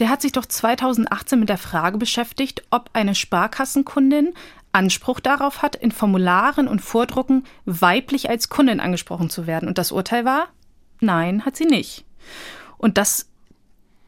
[0.00, 4.32] der hat sich doch 2018 mit der Frage beschäftigt, ob eine Sparkassenkundin
[4.72, 9.68] Anspruch darauf hat, in Formularen und Vordrucken weiblich als Kundin angesprochen zu werden.
[9.68, 10.48] Und das Urteil war,
[11.00, 12.04] nein, hat sie nicht.
[12.78, 13.28] Und das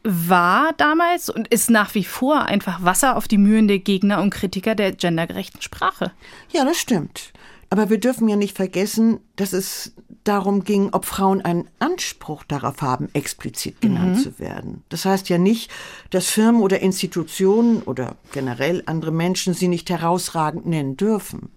[0.03, 4.31] war damals und ist nach wie vor einfach Wasser auf die Mühlen der Gegner und
[4.31, 6.11] Kritiker der gendergerechten Sprache.
[6.51, 7.31] Ja, das stimmt.
[7.69, 9.93] Aber wir dürfen ja nicht vergessen, dass es
[10.23, 14.21] darum ging, ob Frauen einen Anspruch darauf haben, explizit genannt mhm.
[14.21, 14.83] zu werden.
[14.89, 15.71] Das heißt ja nicht,
[16.09, 21.49] dass Firmen oder Institutionen oder generell andere Menschen sie nicht herausragend nennen dürfen.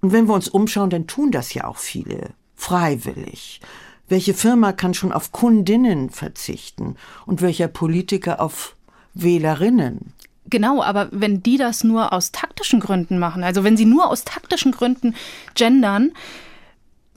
[0.00, 3.60] Und wenn wir uns umschauen, dann tun das ja auch viele, freiwillig.
[4.08, 6.96] Welche Firma kann schon auf Kundinnen verzichten
[7.26, 8.74] und welcher Politiker auf
[9.14, 10.14] Wählerinnen?
[10.50, 14.24] Genau, aber wenn die das nur aus taktischen Gründen machen, also wenn sie nur aus
[14.24, 15.14] taktischen Gründen
[15.54, 16.12] gendern,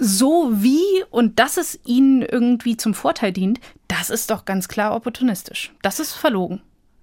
[0.04, 4.96] so wie und dass es ihnen irgendwie zum Vorteil dient, das ist doch ganz klar
[4.96, 5.72] opportunistisch.
[5.84, 6.62] Das ist verlogen.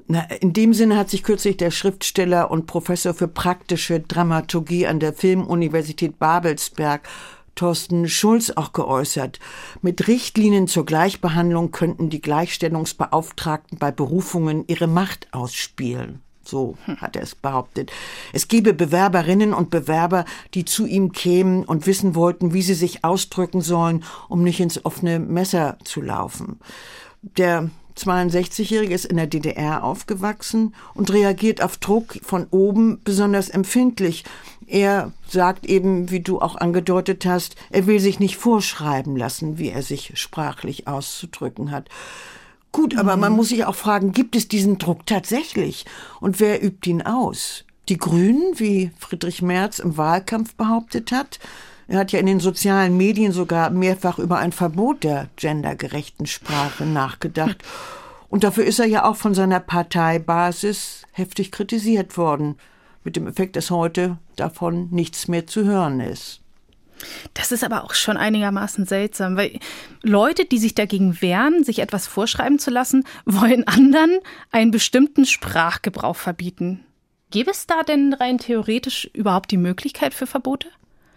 [0.08, 4.98] Na, in dem Sinne hat sich kürzlich der Schriftsteller und Professor für praktische Dramaturgie an
[4.98, 7.08] der Filmuniversität Babelsberg
[7.54, 9.38] Thorsten Schulz auch geäußert.
[9.82, 16.20] Mit Richtlinien zur Gleichbehandlung könnten die Gleichstellungsbeauftragten bei Berufungen ihre Macht ausspielen.
[16.48, 17.92] So hat er es behauptet.
[18.32, 20.24] Es gebe Bewerberinnen und Bewerber,
[20.54, 24.82] die zu ihm kämen und wissen wollten, wie sie sich ausdrücken sollen, um nicht ins
[24.86, 26.58] offene Messer zu laufen.
[27.20, 27.68] Der
[27.98, 34.24] 62-Jährige ist in der DDR aufgewachsen und reagiert auf Druck von oben besonders empfindlich.
[34.66, 39.68] Er sagt eben, wie du auch angedeutet hast, er will sich nicht vorschreiben lassen, wie
[39.68, 41.90] er sich sprachlich auszudrücken hat.
[42.72, 43.36] Gut, aber man mhm.
[43.36, 45.86] muss sich auch fragen, gibt es diesen Druck tatsächlich?
[46.20, 47.64] Und wer übt ihn aus?
[47.88, 51.38] Die Grünen, wie Friedrich Merz im Wahlkampf behauptet hat?
[51.86, 56.84] Er hat ja in den sozialen Medien sogar mehrfach über ein Verbot der gendergerechten Sprache
[56.84, 57.64] nachgedacht.
[58.28, 62.56] Und dafür ist er ja auch von seiner Parteibasis heftig kritisiert worden.
[63.04, 66.42] Mit dem Effekt, dass heute davon nichts mehr zu hören ist.
[67.34, 69.58] Das ist aber auch schon einigermaßen seltsam, weil
[70.02, 74.18] Leute, die sich dagegen wehren, sich etwas vorschreiben zu lassen, wollen anderen
[74.50, 76.84] einen bestimmten Sprachgebrauch verbieten.
[77.30, 80.68] Gäbe es da denn rein theoretisch überhaupt die Möglichkeit für Verbote?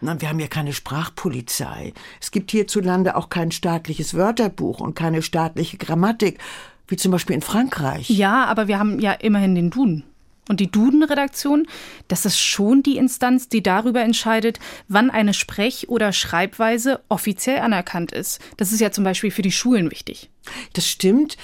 [0.02, 1.94] Na, wir haben ja keine Sprachpolizei.
[2.20, 6.40] Es gibt hierzulande auch kein staatliches Wörterbuch und keine staatliche Grammatik,
[6.88, 8.10] wie zum Beispiel in Frankreich.
[8.10, 10.04] Ja, aber wir haben ja immerhin den Duden.
[10.52, 11.66] Und die Duden-Redaktion,
[12.10, 18.12] das ist schon die Instanz, die darüber entscheidet, wann eine Sprech- oder Schreibweise offiziell anerkannt
[18.12, 18.41] ist.
[18.58, 20.30] Das ist ja zum Beispiel für die Schulen wichtig.
[20.74, 21.38] Das stimmt.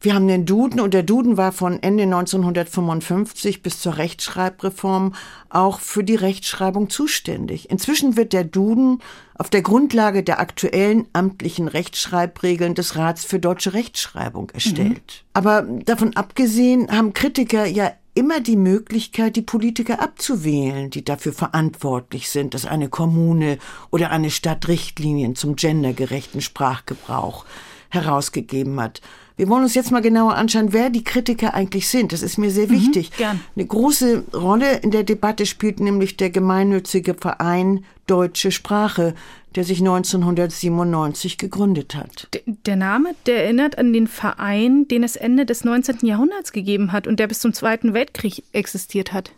[0.00, 5.14] Wir haben den Duden und der Duden war von Ende 1955 bis zur Rechtschreibreform
[5.50, 7.68] auch für die Rechtschreibung zuständig.
[7.68, 9.02] Inzwischen wird der Duden
[9.34, 15.24] auf der Grundlage der aktuellen amtlichen Rechtschreibregeln des Rats für deutsche Rechtschreibung erstellt.
[15.24, 15.30] Mhm.
[15.34, 22.30] Aber davon abgesehen haben Kritiker ja immer die Möglichkeit, die Politiker abzuwählen, die dafür verantwortlich
[22.30, 23.58] sind, dass eine Kommune
[23.90, 27.44] oder eine Stadt Richtlinien zum gendergerechten Sprachgebrauch
[27.90, 29.02] herausgegeben hat.
[29.36, 32.14] Wir wollen uns jetzt mal genauer anschauen, wer die Kritiker eigentlich sind.
[32.14, 33.10] Das ist mir sehr wichtig.
[33.10, 33.40] Mhm, gern.
[33.54, 39.14] Eine große Rolle in der Debatte spielt nämlich der gemeinnützige Verein Deutsche Sprache,
[39.56, 42.28] der sich 1997 gegründet hat.
[42.34, 46.06] D der Name, der erinnert an den Verein, den es Ende des 19.
[46.06, 49.32] Jahrhunderts gegeben hat und der bis zum Zweiten Weltkrieg existiert hat.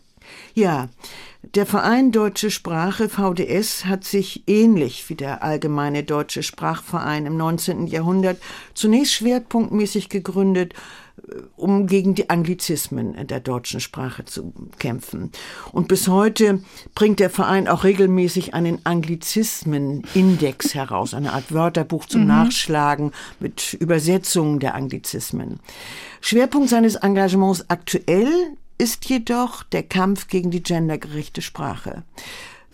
[0.54, 0.88] Ja,
[1.54, 7.86] der Verein Deutsche Sprache VDS hat sich ähnlich wie der Allgemeine Deutsche Sprachverein im 19.
[7.86, 8.38] Jahrhundert
[8.74, 10.74] zunächst schwerpunktmäßig gegründet,
[11.56, 15.30] um gegen die Anglizismen in der deutschen Sprache zu kämpfen.
[15.72, 16.60] Und bis heute
[16.94, 22.28] bringt der Verein auch regelmäßig einen Anglizismen-Index heraus, eine Art Wörterbuch zum mhm.
[22.28, 25.60] Nachschlagen mit Übersetzungen der Anglizismen.
[26.20, 28.28] Schwerpunkt seines Engagements aktuell
[28.78, 32.04] ist jedoch der Kampf gegen die gendergerechte Sprache.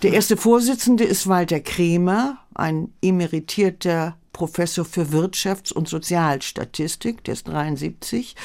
[0.05, 7.49] Der erste Vorsitzende ist Walter Kremer, ein emeritierter Professor für Wirtschafts- und Sozialstatistik, der ist
[7.49, 8.37] 73.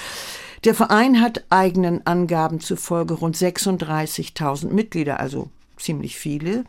[0.63, 6.63] Der Verein hat eigenen Angaben zufolge rund 36.000 Mitglieder, also ziemlich viele.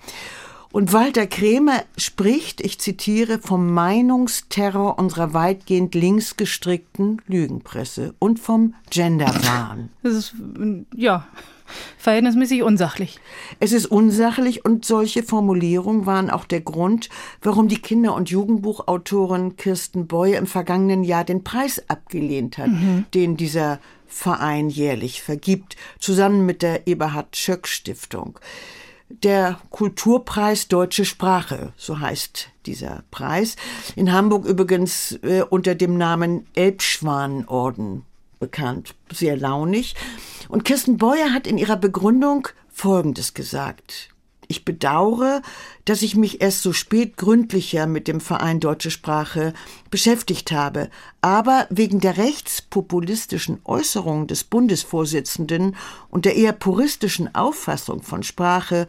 [0.72, 8.74] Und Walter Krämer spricht, ich zitiere, vom Meinungsterror unserer weitgehend links gestrickten Lügenpresse und vom
[8.90, 9.90] Genderwahn.
[10.02, 10.34] Das ist,
[10.96, 11.28] ja,
[11.98, 13.18] verhältnismäßig unsachlich.
[13.58, 17.08] Es ist unsachlich und solche Formulierungen waren auch der Grund,
[17.42, 23.06] warum die Kinder- und Jugendbuchautorin Kirsten Boye im vergangenen Jahr den Preis abgelehnt hat, mhm.
[23.14, 28.38] den dieser Verein jährlich vergibt, zusammen mit der Eberhard Schöck Stiftung
[29.10, 33.56] der Kulturpreis Deutsche Sprache, so heißt dieser Preis.
[33.96, 38.04] In Hamburg übrigens äh, unter dem Namen Elbschwanorden
[38.40, 38.96] bekannt.
[39.12, 39.94] Sehr launig.
[40.48, 44.08] Und Kirsten Beuer hat in ihrer Begründung Folgendes gesagt.
[44.48, 45.42] Ich bedauere,
[45.84, 49.52] dass ich mich erst so spät gründlicher mit dem Verein Deutsche Sprache
[49.92, 55.76] beschäftigt habe, aber wegen der rechtspopulistischen Äußerungen des Bundesvorsitzenden
[56.08, 58.88] und der eher puristischen Auffassung von Sprache,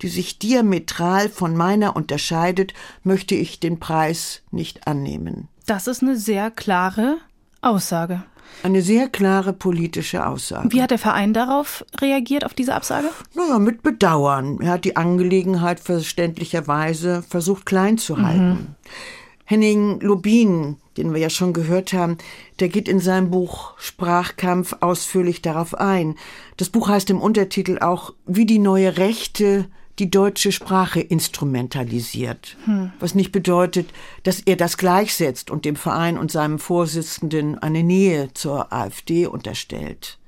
[0.00, 2.72] die sich diametral von meiner unterscheidet,
[3.04, 5.48] möchte ich den Preis nicht annehmen.
[5.66, 7.18] Das ist eine sehr klare
[7.60, 8.22] Aussage.
[8.62, 10.70] Eine sehr klare politische Aussage.
[10.70, 13.08] Wie hat der Verein darauf reagiert, auf diese Absage?
[13.34, 14.58] Naja, mit Bedauern.
[14.60, 18.48] Er hat die Angelegenheit verständlicherweise versucht klein zu halten.
[18.48, 18.66] Mhm.
[19.44, 22.18] Henning Lubin, den wir ja schon gehört haben,
[22.60, 26.14] der geht in seinem Buch Sprachkampf ausführlich darauf ein.
[26.56, 29.66] Das Buch heißt im Untertitel auch Wie die neue Rechte
[29.98, 32.56] die deutsche Sprache instrumentalisiert.
[32.64, 32.92] Hm.
[32.98, 33.90] Was nicht bedeutet,
[34.22, 40.18] dass er das gleichsetzt und dem Verein und seinem Vorsitzenden eine Nähe zur AfD unterstellt.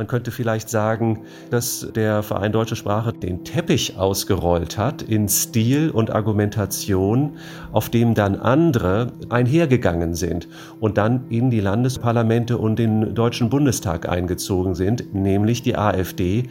[0.00, 5.90] Man könnte vielleicht sagen, dass der Verein Deutsche Sprache den Teppich ausgerollt hat in Stil
[5.90, 7.36] und Argumentation,
[7.70, 10.48] auf dem dann andere einhergegangen sind
[10.80, 16.44] und dann in die Landesparlamente und den Deutschen Bundestag eingezogen sind, nämlich die AfD,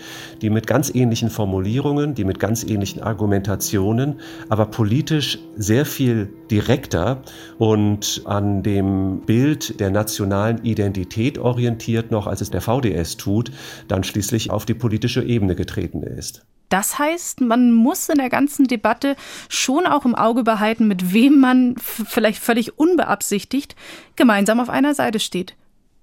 [0.43, 4.19] die mit ganz ähnlichen Formulierungen, die mit ganz ähnlichen Argumentationen,
[4.49, 7.23] aber politisch sehr viel direkter
[7.57, 13.51] und an dem Bild der nationalen Identität orientiert noch, als es der VDS tut tut,
[13.87, 16.45] dann schließlich auf die politische Ebene getreten ist.
[16.69, 19.15] Das heißt, man muss in der ganzen Debatte
[19.47, 23.75] schon auch im Auge behalten, mit wem man vielleicht völlig unbeabsichtigt
[24.15, 25.55] gemeinsam auf einer Seite steht.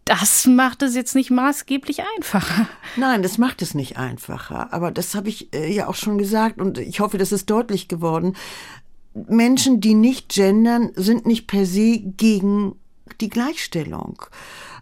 [0.05, 2.69] Das macht es jetzt nicht maßgeblich einfacher.
[2.97, 4.73] Nein, das macht es nicht einfacher.
[4.73, 7.89] Aber das habe ich äh, ja auch schon gesagt und ich hoffe, das ist deutlich
[7.89, 8.37] geworden.
[9.15, 12.77] Menschen, die nicht gendern, sind nicht per se gegen
[13.21, 14.23] die Gleichstellung.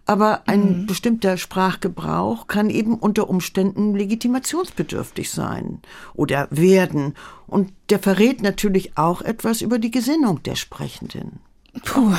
[0.06, 0.86] Aber ein mhm.
[0.86, 5.80] bestimmter Sprachgebrauch kann eben unter Umständen legitimationsbedürftig sein
[6.12, 7.14] oder werden.
[7.46, 11.40] Und der verrät natürlich auch etwas über die Gesinnung der Sprechenden.
[11.84, 12.12] Puh,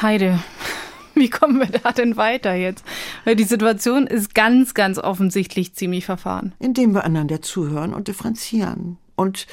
[0.00, 0.38] Heide.
[1.14, 2.84] Wie kommen wir da denn weiter jetzt?
[3.24, 6.54] Weil die Situation ist ganz, ganz offensichtlich ziemlich verfahren.
[6.58, 8.98] Indem wir einander zuhören und differenzieren.
[9.14, 9.46] Und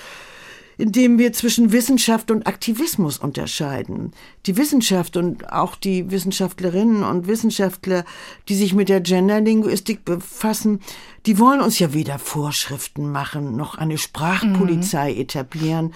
[0.81, 4.13] indem wir zwischen Wissenschaft und Aktivismus unterscheiden.
[4.47, 8.03] Die Wissenschaft und auch die Wissenschaftlerinnen und Wissenschaftler,
[8.49, 10.79] die sich mit der Genderlinguistik befassen,
[11.27, 15.19] die wollen uns ja weder Vorschriften machen noch eine Sprachpolizei mhm.
[15.19, 15.93] etablieren.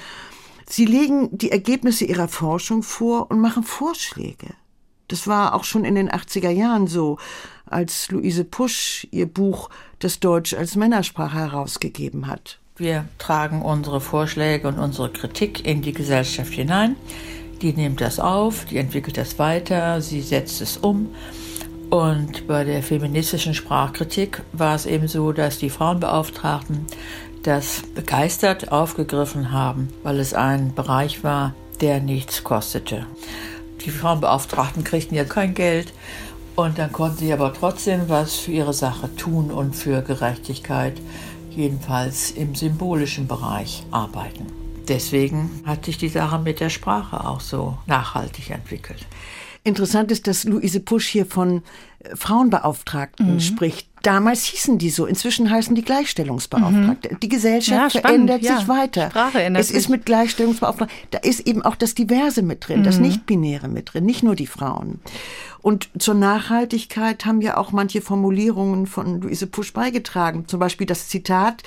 [0.69, 4.53] Sie legen die Ergebnisse ihrer Forschung vor und machen Vorschläge.
[5.07, 7.17] Das war auch schon in den 80er Jahren so,
[7.65, 12.59] als Luise Pusch ihr Buch Das Deutsch als Männersprache herausgegeben hat.
[12.77, 16.97] Wir tragen unsere Vorschläge und unsere Kritik in die Gesellschaft hinein.
[17.61, 21.15] Die nimmt das auf, die entwickelt das weiter, sie setzt es um.
[21.89, 26.85] Und bei der feministischen Sprachkritik war es eben so, dass die Frauenbeauftragten
[27.43, 33.05] das begeistert aufgegriffen haben, weil es ein Bereich war, der nichts kostete.
[33.85, 35.93] Die Frauenbeauftragten kriegten ja kein Geld
[36.55, 40.93] Und dann konnten sie aber trotzdem was für ihre Sache tun und für Gerechtigkeit,
[41.55, 44.47] jedenfalls im symbolischen Bereich arbeiten.
[44.87, 49.05] Deswegen hat sich die Sache mit der Sprache auch so nachhaltig entwickelt.
[49.63, 51.63] Interessant ist, dass Luise Pusch hier von
[51.99, 53.39] äh, Frauenbeauftragten mhm.
[53.39, 53.89] spricht.
[54.05, 57.13] Damals hießen die so, inzwischen heißen die Gleichstellungsbeauftragte.
[57.13, 57.19] Mhm.
[57.21, 58.57] Die Gesellschaft ja, verändert ja.
[58.57, 59.09] sich weiter.
[59.09, 59.77] Sprache ändert es sich.
[59.77, 62.83] ist mit Gleichstellungsbeauftragten, da ist eben auch das Diverse mit drin, mhm.
[62.83, 64.99] das Nicht-Binäre mit drin, nicht nur die Frauen.
[65.63, 70.47] Und zur Nachhaltigkeit haben ja auch manche Formulierungen von Luise Pusch beigetragen.
[70.47, 71.63] Zum Beispiel das Zitat,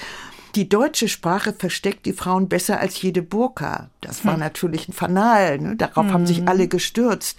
[0.55, 3.91] die deutsche Sprache versteckt die Frauen besser als jede Burka.
[4.01, 4.41] Das war hm.
[4.41, 5.59] natürlich ein Fanal.
[5.59, 5.75] Ne?
[5.75, 6.13] Darauf hm.
[6.13, 6.49] haben sich mhm.
[6.49, 7.37] alle gestürzt.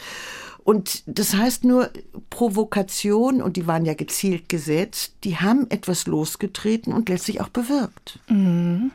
[0.69, 1.89] Und das heißt nur
[2.29, 8.19] Provokation, und die waren ja gezielt gesetzt, die haben etwas losgetreten und letztlich auch bewirkt.
[8.27, 8.91] Mhm.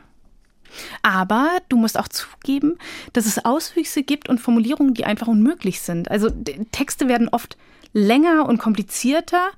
[1.01, 2.77] Aber du musst auch zugeben,
[3.11, 6.09] dass es Auswüchse gibt und Formulierungen, die einfach unmöglich sind.
[6.09, 6.29] Also
[6.71, 7.57] Texte werden oft
[7.91, 9.49] länger und komplizierter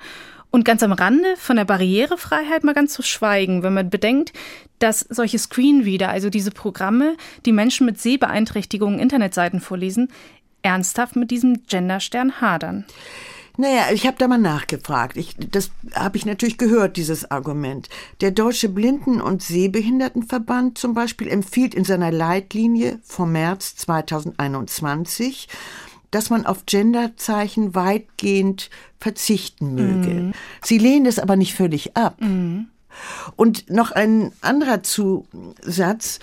[0.49, 4.34] und ganz am Rande von der Barrierefreiheit mal ganz zu schweigen, wenn man bedenkt,
[4.80, 7.15] dass solche Screenreader, also diese Programme,
[7.45, 10.09] die Menschen mit Sehbeeinträchtigungen Internetseiten vorlesen,
[10.62, 12.86] ernsthaft mit diesem Genderstern hadern.
[13.60, 15.18] Naja, ich habe da mal nachgefragt.
[15.18, 17.89] Ich, das habe ich natürlich gehört, dieses Argument.
[18.22, 25.49] Der Deutsche Blinden- und Sehbehindertenverband zum Beispiel empfiehlt in seiner Leitlinie vom März 2021,
[26.12, 30.14] dass man auf Genderzeichen weitgehend verzichten möge.
[30.14, 30.34] Mhm.
[30.64, 32.22] Sie lehnen es aber nicht völlig ab.
[32.22, 32.68] Mhm.
[33.36, 36.20] Und noch ein anderer Zusatz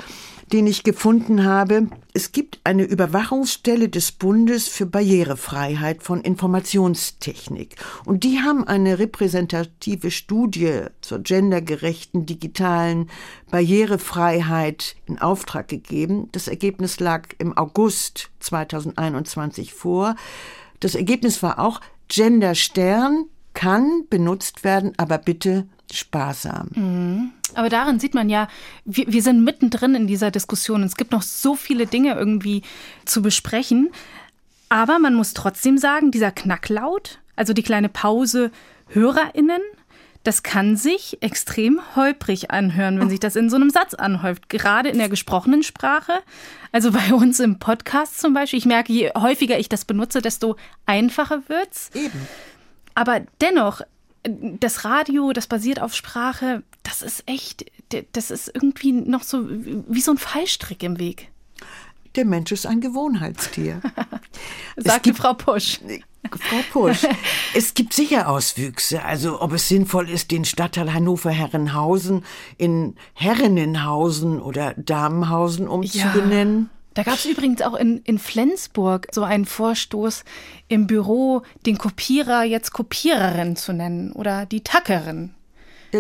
[0.52, 1.88] den ich gefunden habe.
[2.12, 7.76] Es gibt eine Überwachungsstelle des Bundes für Barrierefreiheit von Informationstechnik.
[8.04, 13.10] Und die haben eine repräsentative Studie zur gendergerechten digitalen
[13.50, 16.28] Barrierefreiheit in Auftrag gegeben.
[16.32, 20.14] Das Ergebnis lag im August 2021 vor.
[20.80, 26.68] Das Ergebnis war auch, Genderstern kann benutzt werden, aber bitte sparsam.
[26.74, 27.32] Mhm.
[27.54, 28.48] Aber darin sieht man ja,
[28.84, 30.82] wir, wir sind mittendrin in dieser Diskussion.
[30.82, 32.62] Es gibt noch so viele Dinge irgendwie
[33.04, 33.90] zu besprechen.
[34.68, 38.50] Aber man muss trotzdem sagen, dieser Knacklaut, also die kleine Pause
[38.88, 39.62] HörerInnen,
[40.24, 44.48] das kann sich extrem holprig anhören, wenn sich das in so einem Satz anhäuft.
[44.48, 46.14] Gerade in der gesprochenen Sprache.
[46.72, 48.58] Also bei uns im Podcast zum Beispiel.
[48.58, 51.90] Ich merke, je häufiger ich das benutze, desto einfacher wird's.
[51.94, 52.26] Eben.
[52.94, 53.82] Aber dennoch,
[54.24, 57.66] das Radio, das basiert auf Sprache, das ist echt,
[58.12, 61.30] das ist irgendwie noch so wie so ein Fallstrick im Weg.
[62.14, 63.80] Der Mensch ist ein Gewohnheitstier.
[64.76, 65.80] Sagte gibt, Frau Pusch.
[66.30, 67.06] Frau Pusch,
[67.54, 69.04] es gibt sicher Auswüchse.
[69.04, 72.24] Also ob es sinnvoll ist, den Stadtteil Hannover-Herrenhausen
[72.56, 76.70] in Herrenenhausen oder Damenhausen umzubenennen.
[76.70, 76.83] Ja.
[76.94, 80.24] Da gab es übrigens auch in, in Flensburg so einen Vorstoß
[80.68, 85.34] im Büro, den Kopierer jetzt Kopiererin zu nennen oder die Tackerin.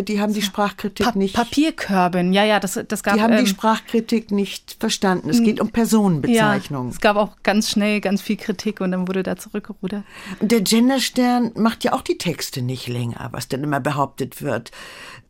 [0.02, 1.34] Die haben die Sprachkritik pa nicht.
[1.34, 3.14] Papierkörben, ja, ja, das, das gab.
[3.14, 5.30] Die haben ähm, die Sprachkritik nicht verstanden.
[5.30, 6.90] Es geht um Personenbezeichnungen.
[6.90, 10.04] Ja, es gab auch ganz schnell ganz viel Kritik und dann wurde da zurückgerudert.
[10.40, 14.70] Der Genderstern macht ja auch die Texte nicht länger, was dann immer behauptet wird.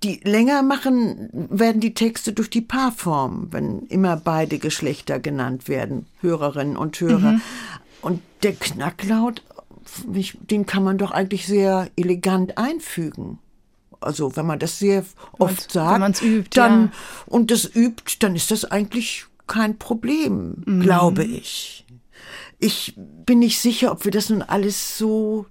[0.03, 6.07] Die länger machen werden die Texte durch die Paarform, wenn immer beide Geschlechter genannt werden,
[6.21, 7.33] Hörerinnen und Hörer.
[7.33, 7.43] Mhm.
[8.03, 9.43] Und der Knacklaut,
[10.07, 13.39] den kann man doch eigentlich sehr elegant einfügen.
[14.05, 15.05] Also wenn man das sehr
[15.39, 16.93] oft sagt, wenn übt, dann ja.
[17.27, 20.81] und das übt, dann ist das eigentlich kein Problem, mhm.
[20.81, 21.85] glaube ich.
[22.59, 25.47] Ich bin nicht sicher, ob wir das nun alles so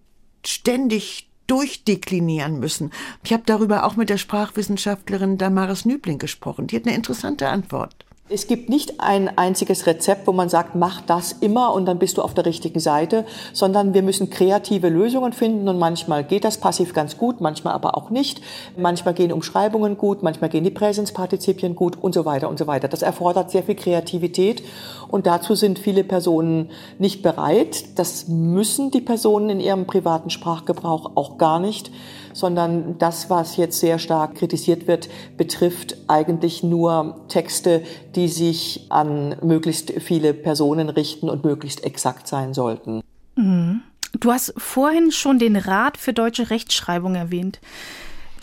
[0.45, 2.91] ständig durchdeklinieren müssen.
[3.23, 6.67] Ich habe darüber auch mit der Sprachwissenschaftlerin Damaris Nübling gesprochen.
[6.67, 8.02] Die hat eine interessante Antwort.
[8.29, 12.17] Es gibt nicht ein einziges Rezept, wo man sagt, mach das immer und dann bist
[12.17, 16.57] du auf der richtigen Seite, sondern wir müssen kreative Lösungen finden und manchmal geht das
[16.57, 18.39] passiv ganz gut, manchmal aber auch nicht.
[18.77, 22.87] Manchmal gehen Umschreibungen gut, manchmal gehen die Präsenspartizipien gut und so weiter und so weiter.
[22.87, 24.63] Das erfordert sehr viel Kreativität
[25.09, 27.99] und dazu sind viele Personen nicht bereit.
[27.99, 31.91] Das müssen die Personen in ihrem privaten Sprachgebrauch auch gar nicht
[32.33, 37.83] sondern das, was jetzt sehr stark kritisiert wird, betrifft eigentlich nur Texte,
[38.15, 43.01] die sich an möglichst viele Personen richten und möglichst exakt sein sollten.
[43.35, 43.81] Mhm.
[44.19, 47.59] Du hast vorhin schon den Rat für deutsche Rechtschreibung erwähnt.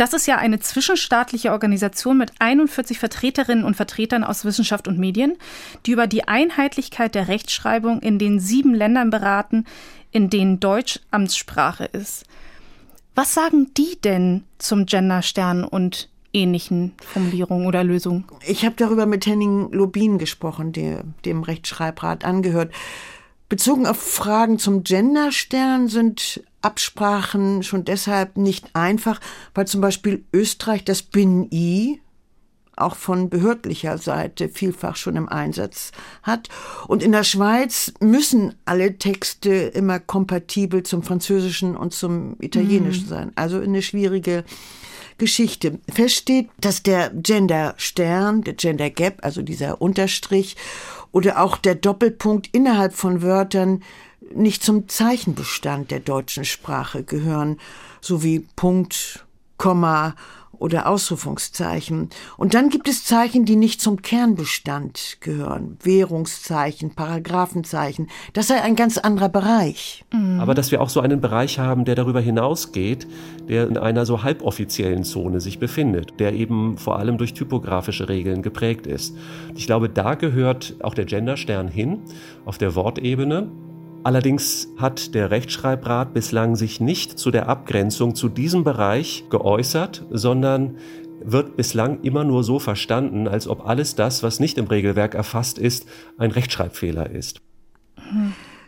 [0.01, 5.37] Das ist ja eine zwischenstaatliche Organisation mit 41 Vertreterinnen und Vertretern aus Wissenschaft und Medien,
[5.85, 9.67] die über die Einheitlichkeit der Rechtschreibung in den sieben Ländern beraten,
[10.11, 12.25] in denen Deutsch Amtssprache ist.
[13.21, 18.25] Was sagen die denn zum Genderstern und ähnlichen Formulierungen oder Lösungen?
[18.47, 22.73] Ich habe darüber mit Henning Lobin gesprochen, der dem Rechtschreibrat angehört.
[23.51, 29.21] Bezogen auf Fragen zum Genderstern sind Absprachen schon deshalb nicht einfach,
[29.53, 32.01] weil zum Beispiel Österreich das Bin-I
[32.81, 36.49] auch von behördlicher Seite vielfach schon im Einsatz hat.
[36.87, 43.09] Und in der Schweiz müssen alle Texte immer kompatibel zum Französischen und zum Italienischen mhm.
[43.09, 43.33] sein.
[43.35, 44.45] Also eine schwierige
[45.19, 45.79] Geschichte.
[45.93, 50.57] Fest steht, dass der Gender Stern, der Gender Gap, also dieser Unterstrich
[51.13, 53.83] oder auch der Doppelpunkt innerhalb von Wörtern
[54.35, 57.59] nicht zum Zeichenbestand der deutschen Sprache gehören,
[58.01, 59.25] so wie Punkt,
[59.57, 60.15] Komma
[60.61, 62.11] oder Ausrufungszeichen.
[62.37, 65.79] Und dann gibt es Zeichen, die nicht zum Kernbestand gehören.
[65.83, 68.09] Währungszeichen, Paragraphenzeichen.
[68.35, 70.05] Das sei ein ganz anderer Bereich.
[70.13, 70.39] Mhm.
[70.39, 73.09] Aber dass wir auch so einen Bereich haben, der darüber hinausgeht,
[73.49, 78.43] der in einer so halboffiziellen Zone sich befindet, der eben vor allem durch typografische Regeln
[78.43, 79.17] geprägt ist.
[79.57, 82.01] Ich glaube, da gehört auch der Genderstern hin,
[82.45, 83.51] auf der Wortebene.
[84.03, 90.79] Allerdings hat der Rechtschreibrat bislang sich nicht zu der Abgrenzung zu diesem Bereich geäußert, sondern
[91.23, 95.59] wird bislang immer nur so verstanden, als ob alles das, was nicht im Regelwerk erfasst
[95.59, 95.87] ist,
[96.17, 97.43] ein Rechtschreibfehler ist.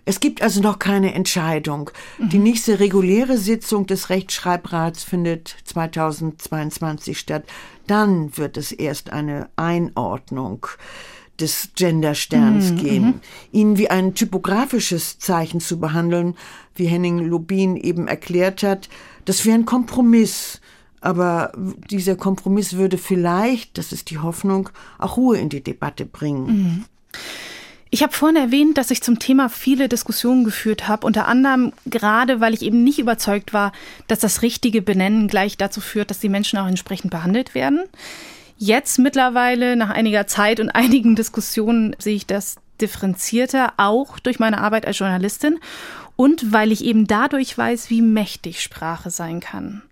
[0.04, 1.90] Es gibt also noch keine Entscheidung.
[2.18, 7.44] Die nächste reguläre Sitzung des Rechtschreibrats findet 2022 statt.
[7.86, 10.66] Dann wird es erst eine Einordnung
[11.42, 13.04] des Gendersterns mhm, gehen.
[13.04, 13.20] Mhm.
[13.52, 16.34] Ihn wie ein typografisches Zeichen zu behandeln,
[16.74, 18.88] wie Henning Lubin eben erklärt hat,
[19.24, 20.60] das wäre ein Kompromiss.
[21.00, 21.52] Aber
[21.90, 26.46] dieser Kompromiss würde vielleicht, das ist die Hoffnung, auch Ruhe in die Debatte bringen.
[26.46, 26.84] Mhm.
[27.90, 32.40] Ich habe vorhin erwähnt, dass ich zum Thema viele Diskussionen geführt habe, unter anderem gerade,
[32.40, 33.72] weil ich eben nicht überzeugt war,
[34.06, 37.80] dass das richtige Benennen gleich dazu führt, dass die Menschen auch entsprechend behandelt werden.
[38.58, 44.58] Jetzt mittlerweile, nach einiger Zeit und einigen Diskussionen, sehe ich das differenzierter, auch durch meine
[44.58, 45.60] Arbeit als Journalistin
[46.16, 49.82] und weil ich eben dadurch weiß, wie mächtig Sprache sein kann.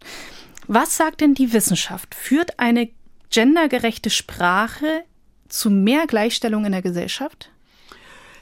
[0.66, 2.14] Was sagt denn die Wissenschaft?
[2.14, 2.88] Führt eine
[3.30, 5.04] gendergerechte Sprache
[5.48, 7.50] zu mehr Gleichstellung in der Gesellschaft?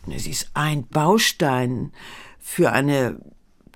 [0.06, 1.92] Sie ist ein Baustein
[2.38, 3.20] für eine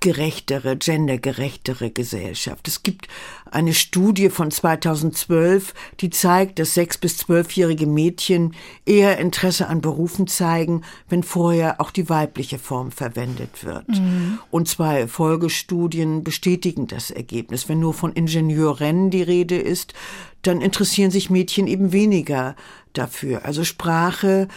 [0.03, 2.67] gerechtere, gendergerechtere Gesellschaft.
[2.67, 3.07] Es gibt
[3.49, 8.53] eine Studie von 2012, die zeigt, dass sechs bis zwölfjährige Mädchen
[8.85, 13.87] eher Interesse an Berufen zeigen, wenn vorher auch die weibliche Form verwendet wird.
[13.87, 14.39] Mhm.
[14.51, 17.69] Und zwei Folgestudien bestätigen das Ergebnis.
[17.69, 19.93] Wenn nur von Ingenieurinnen die Rede ist,
[20.41, 22.57] dann interessieren sich Mädchen eben weniger
[22.91, 23.45] dafür.
[23.45, 24.49] Also Sprache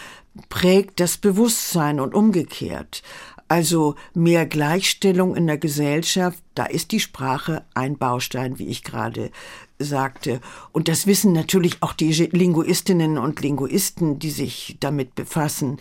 [0.49, 3.01] prägt das Bewusstsein und umgekehrt
[3.47, 9.31] also mehr Gleichstellung in der Gesellschaft, da ist die Sprache ein Baustein, wie ich gerade
[9.79, 10.41] sagte.
[10.71, 15.77] Und das wissen natürlich auch die Linguistinnen und Linguisten, die sich damit befassen.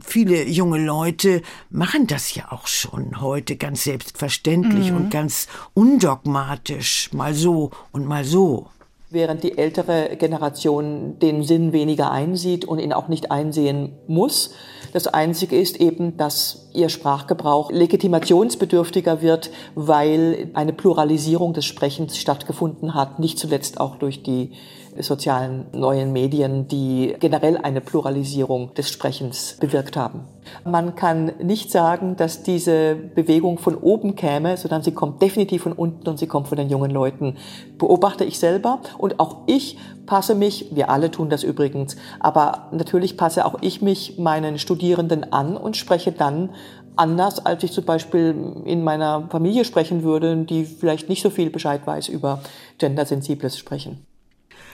[0.00, 4.96] Viele junge Leute machen das ja auch schon heute ganz selbstverständlich mhm.
[4.96, 8.68] und ganz undogmatisch, mal so und mal so
[9.12, 14.54] während die ältere Generation den Sinn weniger einsieht und ihn auch nicht einsehen muss.
[14.92, 22.94] Das Einzige ist eben, dass ihr Sprachgebrauch legitimationsbedürftiger wird, weil eine Pluralisierung des Sprechens stattgefunden
[22.94, 24.52] hat, nicht zuletzt auch durch die
[24.98, 30.24] sozialen neuen Medien, die generell eine Pluralisierung des Sprechens bewirkt haben.
[30.64, 35.72] Man kann nicht sagen, dass diese Bewegung von oben käme, sondern sie kommt definitiv von
[35.72, 37.36] unten und sie kommt von den jungen Leuten.
[37.78, 43.16] Beobachte ich selber und auch ich passe mich, wir alle tun das übrigens, aber natürlich
[43.16, 46.50] passe auch ich mich meinen Studierenden an und spreche dann
[46.96, 48.34] anders, als ich zum Beispiel
[48.64, 52.40] in meiner Familie sprechen würde, die vielleicht nicht so viel Bescheid weiß über
[52.78, 54.06] gendersensibles Sprechen.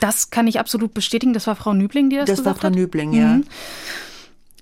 [0.01, 1.33] Das kann ich absolut bestätigen.
[1.33, 2.65] Das war Frau Nübling, die das, das gesagt hat.
[2.65, 3.29] Das war Frau Nübling, ja.
[3.29, 3.45] Mhm.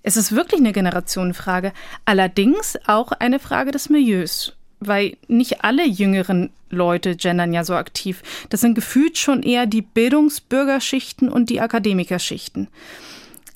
[0.03, 1.73] Es ist wirklich eine Generationenfrage.
[2.05, 4.53] Allerdings auch eine Frage des Milieus.
[4.79, 8.23] Weil nicht alle jüngeren Leute gendern ja so aktiv.
[8.51, 12.69] Das sind gefühlt schon eher die Bildungsbürgerschichten und die Akademikerschichten.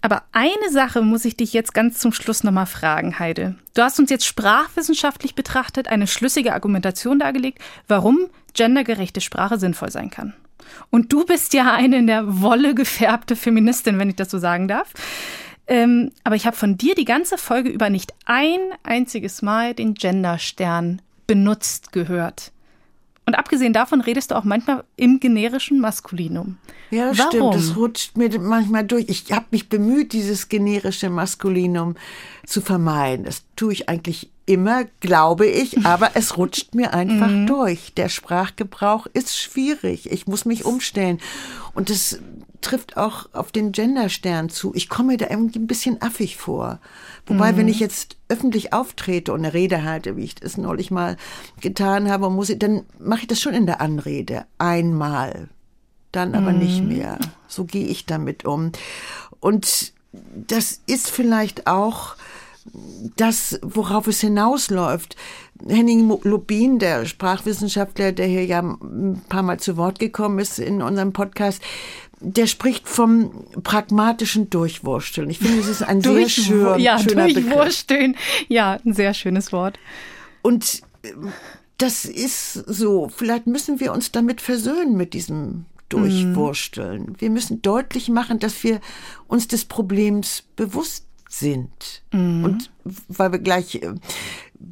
[0.03, 3.57] Aber eine Sache muss ich dich jetzt ganz zum Schluss nochmal fragen, Heide.
[3.75, 10.11] Du hast uns jetzt sprachwissenschaftlich betrachtet eine schlüssige Argumentation dargelegt, warum gendergerechte Sprache sinnvoll sein
[10.11, 10.35] kann.
[10.91, 14.69] Und du bist ja eine in der Wolle gefärbte Feministin, wenn ich das so sagen
[14.69, 14.93] darf.
[15.67, 19.95] Ähm, aber ich habe von dir die ganze Folge über nicht ein einziges Mal den
[19.95, 22.51] Genderstern benutzt gehört.
[23.31, 26.57] Und abgesehen davon redest du auch manchmal im generischen Maskulinum.
[26.91, 27.31] Ja, Warum?
[27.31, 27.55] stimmt.
[27.55, 29.05] Das rutscht mir manchmal durch.
[29.07, 31.95] Ich habe mich bemüht, dieses generische Maskulinum
[32.45, 33.25] zu vermeiden.
[33.25, 37.47] Das tue ich eigentlich immer, glaube ich, aber es rutscht mir einfach mhm.
[37.47, 37.95] durch.
[37.95, 40.11] Der Sprachgebrauch ist schwierig.
[40.11, 41.21] Ich muss mich umstellen.
[41.73, 42.19] Und das
[42.61, 44.75] trifft auch auf den Genderstern zu.
[44.75, 46.81] Ich komme mir da irgendwie ein bisschen affig vor.
[47.27, 47.59] Wobei, mhm.
[47.59, 51.17] wenn ich jetzt öffentlich auftrete und eine Rede halte, wie ich das neulich mal
[51.61, 54.47] getan habe, muss ich, dann mache ich das schon in der Anrede.
[54.59, 55.49] Einmal.
[56.13, 56.59] Dann aber mhm.
[56.59, 57.19] nicht mehr.
[57.47, 58.73] So gehe ich damit um.
[59.39, 62.17] Und das ist vielleicht auch
[63.17, 65.17] das, worauf es hinausläuft.
[65.67, 70.83] Henning Lubin, der Sprachwissenschaftler, der hier ja ein paar Mal zu Wort gekommen ist in
[70.83, 71.63] unserem Podcast,
[72.21, 75.31] der spricht vom pragmatischen Durchwursteln.
[75.31, 78.13] Ich finde, es ist ein sehr schön, ja, schöner Durchwursteln.
[78.13, 78.47] Begriff.
[78.49, 79.79] Ja, ein sehr schönes Wort.
[80.43, 80.83] Und
[81.79, 83.09] das ist so.
[83.09, 87.03] Vielleicht müssen wir uns damit versöhnen mit diesem Durchwursteln.
[87.03, 87.17] Mhm.
[87.19, 88.81] Wir müssen deutlich machen, dass wir
[89.27, 92.03] uns des Problems bewusst sind.
[92.13, 92.45] Mhm.
[92.45, 92.71] Und
[93.09, 93.95] weil wir gleich äh,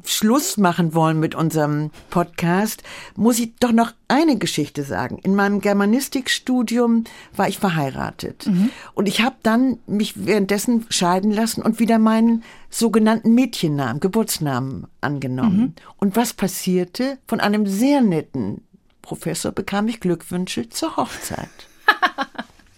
[0.05, 2.83] Schluss machen wollen mit unserem Podcast,
[3.15, 5.17] muss ich doch noch eine Geschichte sagen.
[5.23, 7.05] In meinem Germanistikstudium
[7.35, 8.45] war ich verheiratet.
[8.45, 8.69] Mhm.
[8.93, 15.59] Und ich habe dann mich währenddessen scheiden lassen und wieder meinen sogenannten Mädchennamen, Geburtsnamen angenommen.
[15.59, 15.73] Mhm.
[15.97, 17.17] Und was passierte?
[17.25, 18.61] Von einem sehr netten
[19.01, 21.49] Professor bekam ich Glückwünsche zur Hochzeit.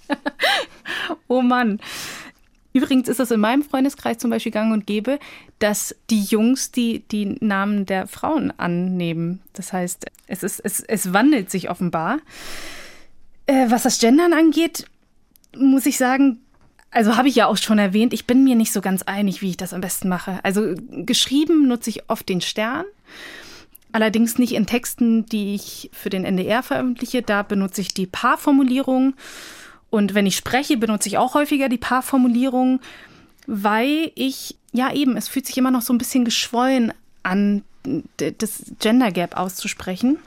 [1.27, 1.81] oh Mann.
[2.73, 5.19] Übrigens ist es in meinem Freundeskreis zum Beispiel gang und gäbe,
[5.59, 9.41] dass die Jungs die, die Namen der Frauen annehmen.
[9.53, 12.19] Das heißt, es, ist, es, es wandelt sich offenbar.
[13.45, 14.85] Äh, was das Gendern angeht,
[15.57, 16.39] muss ich sagen,
[16.91, 19.49] also habe ich ja auch schon erwähnt, ich bin mir nicht so ganz einig, wie
[19.49, 20.39] ich das am besten mache.
[20.43, 22.85] Also geschrieben nutze ich oft den Stern.
[23.93, 27.21] Allerdings nicht in Texten, die ich für den NDR veröffentliche.
[27.21, 29.15] Da benutze ich die Paarformulierung.
[29.91, 32.79] Und wenn ich spreche, benutze ich auch häufiger die Paarformulierung,
[33.45, 37.63] weil ich, ja eben, es fühlt sich immer noch so ein bisschen geschwollen an,
[38.17, 40.17] das Gender Gap auszusprechen.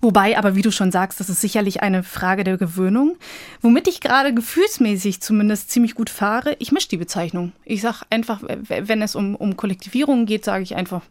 [0.00, 3.16] Wobei, aber wie du schon sagst, das ist sicherlich eine Frage der Gewöhnung.
[3.60, 7.52] Womit ich gerade gefühlsmäßig zumindest ziemlich gut fahre, ich mische die Bezeichnung.
[7.64, 11.02] Ich sage einfach, wenn es um, um Kollektivierungen geht, sage ich einfach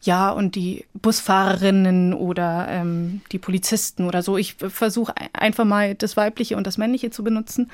[0.00, 4.36] ja und die Busfahrerinnen oder ähm, die Polizisten oder so.
[4.36, 7.70] Ich versuche einfach mal das Weibliche und das Männliche zu benutzen.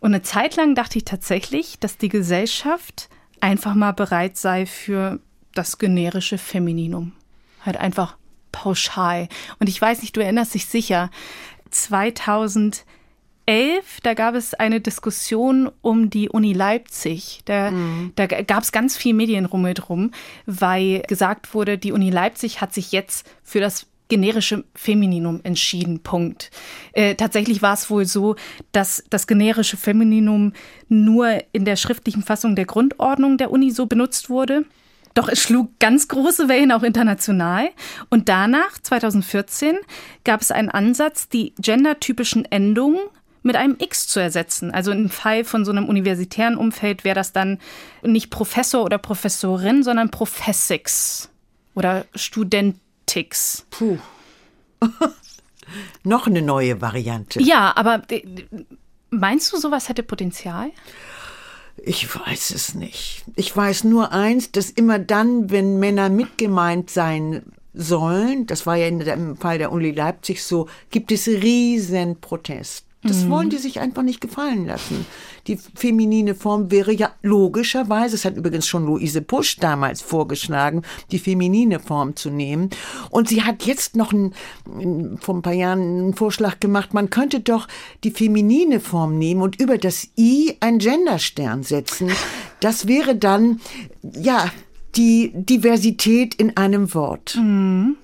[0.00, 3.08] Und eine Zeit lang dachte ich tatsächlich, dass die Gesellschaft
[3.40, 5.18] einfach mal bereit sei für
[5.54, 7.12] das generische Femininum.
[7.64, 8.16] Halt einfach
[8.56, 9.28] pauschal.
[9.58, 11.10] Und ich weiß nicht, du erinnerst dich sicher,
[11.70, 12.84] 2011,
[14.02, 17.42] da gab es eine Diskussion um die Uni Leipzig.
[17.44, 18.12] Da, mhm.
[18.16, 20.12] da gab es ganz viel Medienrummel drum,
[20.46, 26.00] weil gesagt wurde, die Uni Leipzig hat sich jetzt für das generische Femininum entschieden.
[26.00, 26.50] Punkt.
[26.92, 28.36] Äh, tatsächlich war es wohl so,
[28.72, 30.52] dass das generische Femininum
[30.88, 34.64] nur in der schriftlichen Fassung der Grundordnung der Uni so benutzt wurde.
[35.16, 37.70] Doch es schlug ganz große Wellen auch international.
[38.10, 39.78] Und danach, 2014,
[40.24, 43.00] gab es einen Ansatz, die gendertypischen Endungen
[43.42, 44.70] mit einem X zu ersetzen.
[44.72, 47.58] Also im Fall von so einem universitären Umfeld wäre das dann
[48.02, 51.30] nicht Professor oder Professorin, sondern Professix
[51.74, 53.64] oder Studentix.
[53.70, 53.96] Puh.
[56.04, 57.40] Noch eine neue Variante.
[57.40, 58.22] Ja, aber äh,
[59.08, 60.72] meinst du, sowas hätte Potenzial?
[61.76, 63.24] Ich weiß es nicht.
[63.36, 67.42] Ich weiß nur eins, dass immer dann, wenn Männer mitgemeint sein
[67.74, 72.85] sollen, das war ja im Fall der Uni Leipzig so, gibt es riesen Protest.
[73.06, 73.30] Das mhm.
[73.30, 75.06] wollen die sich einfach nicht gefallen lassen.
[75.46, 80.82] Die feminine Form wäre ja logischerweise, das hat übrigens schon Luise Pusch damals vorgeschlagen,
[81.12, 82.70] die feminine Form zu nehmen.
[83.10, 84.34] Und sie hat jetzt noch ein,
[85.20, 87.68] vor ein paar Jahren einen Vorschlag gemacht, man könnte doch
[88.04, 92.10] die feminine Form nehmen und über das I ein Genderstern setzen.
[92.60, 93.60] Das wäre dann,
[94.02, 94.50] ja,
[94.96, 97.36] die Diversität in einem Wort.
[97.36, 97.96] Mhm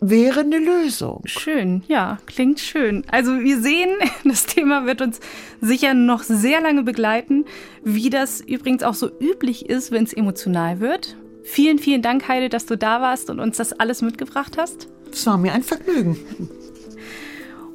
[0.00, 1.22] wäre eine Lösung.
[1.24, 3.04] Schön, ja, klingt schön.
[3.10, 3.90] Also wir sehen,
[4.24, 5.20] das Thema wird uns
[5.60, 7.44] sicher noch sehr lange begleiten,
[7.84, 11.16] wie das übrigens auch so üblich ist, wenn es emotional wird.
[11.44, 14.88] Vielen, vielen Dank, Heide, dass du da warst und uns das alles mitgebracht hast.
[15.12, 16.18] Es war mir ein Vergnügen.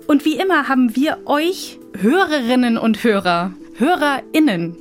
[0.07, 4.75] Und wie immer haben wir euch, Hörerinnen und Hörer, HörerInnen,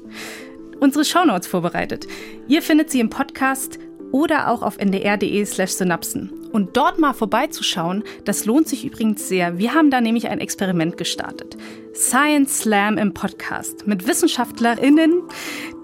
[0.81, 2.07] unsere Shownotes vorbereitet.
[2.49, 3.79] Ihr findet sie im Podcast
[4.11, 6.40] oder auch auf ndr.de slash synapsen.
[6.53, 9.59] Und dort mal vorbeizuschauen, das lohnt sich übrigens sehr.
[9.59, 11.57] Wir haben da nämlich ein Experiment gestartet.
[11.95, 15.23] Science Slam im Podcast mit WissenschaftlerInnen,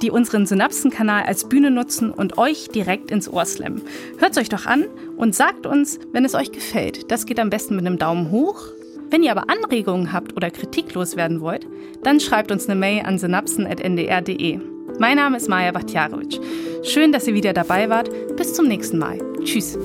[0.02, 3.82] die unseren Synapsenkanal als Bühne nutzen und euch direkt ins Ohr slammen.
[4.18, 4.86] Hört's euch doch an
[5.16, 7.10] und sagt uns, wenn es euch gefällt.
[7.10, 8.68] Das geht am besten mit einem Daumen hoch.
[9.10, 11.66] Wenn ihr aber Anregungen habt oder Kritik loswerden wollt,
[12.02, 14.60] dann schreibt uns eine Mail an synapsen.ndr.de.
[14.98, 16.40] Mein Name ist Maja Bachtjarowitsch.
[16.82, 18.10] Schön, dass ihr wieder dabei wart.
[18.36, 19.18] Bis zum nächsten Mal.
[19.44, 19.78] Tschüss.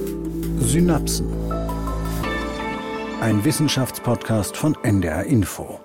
[0.63, 1.27] Synapsen.
[3.19, 5.80] Ein Wissenschaftspodcast von NDR Info.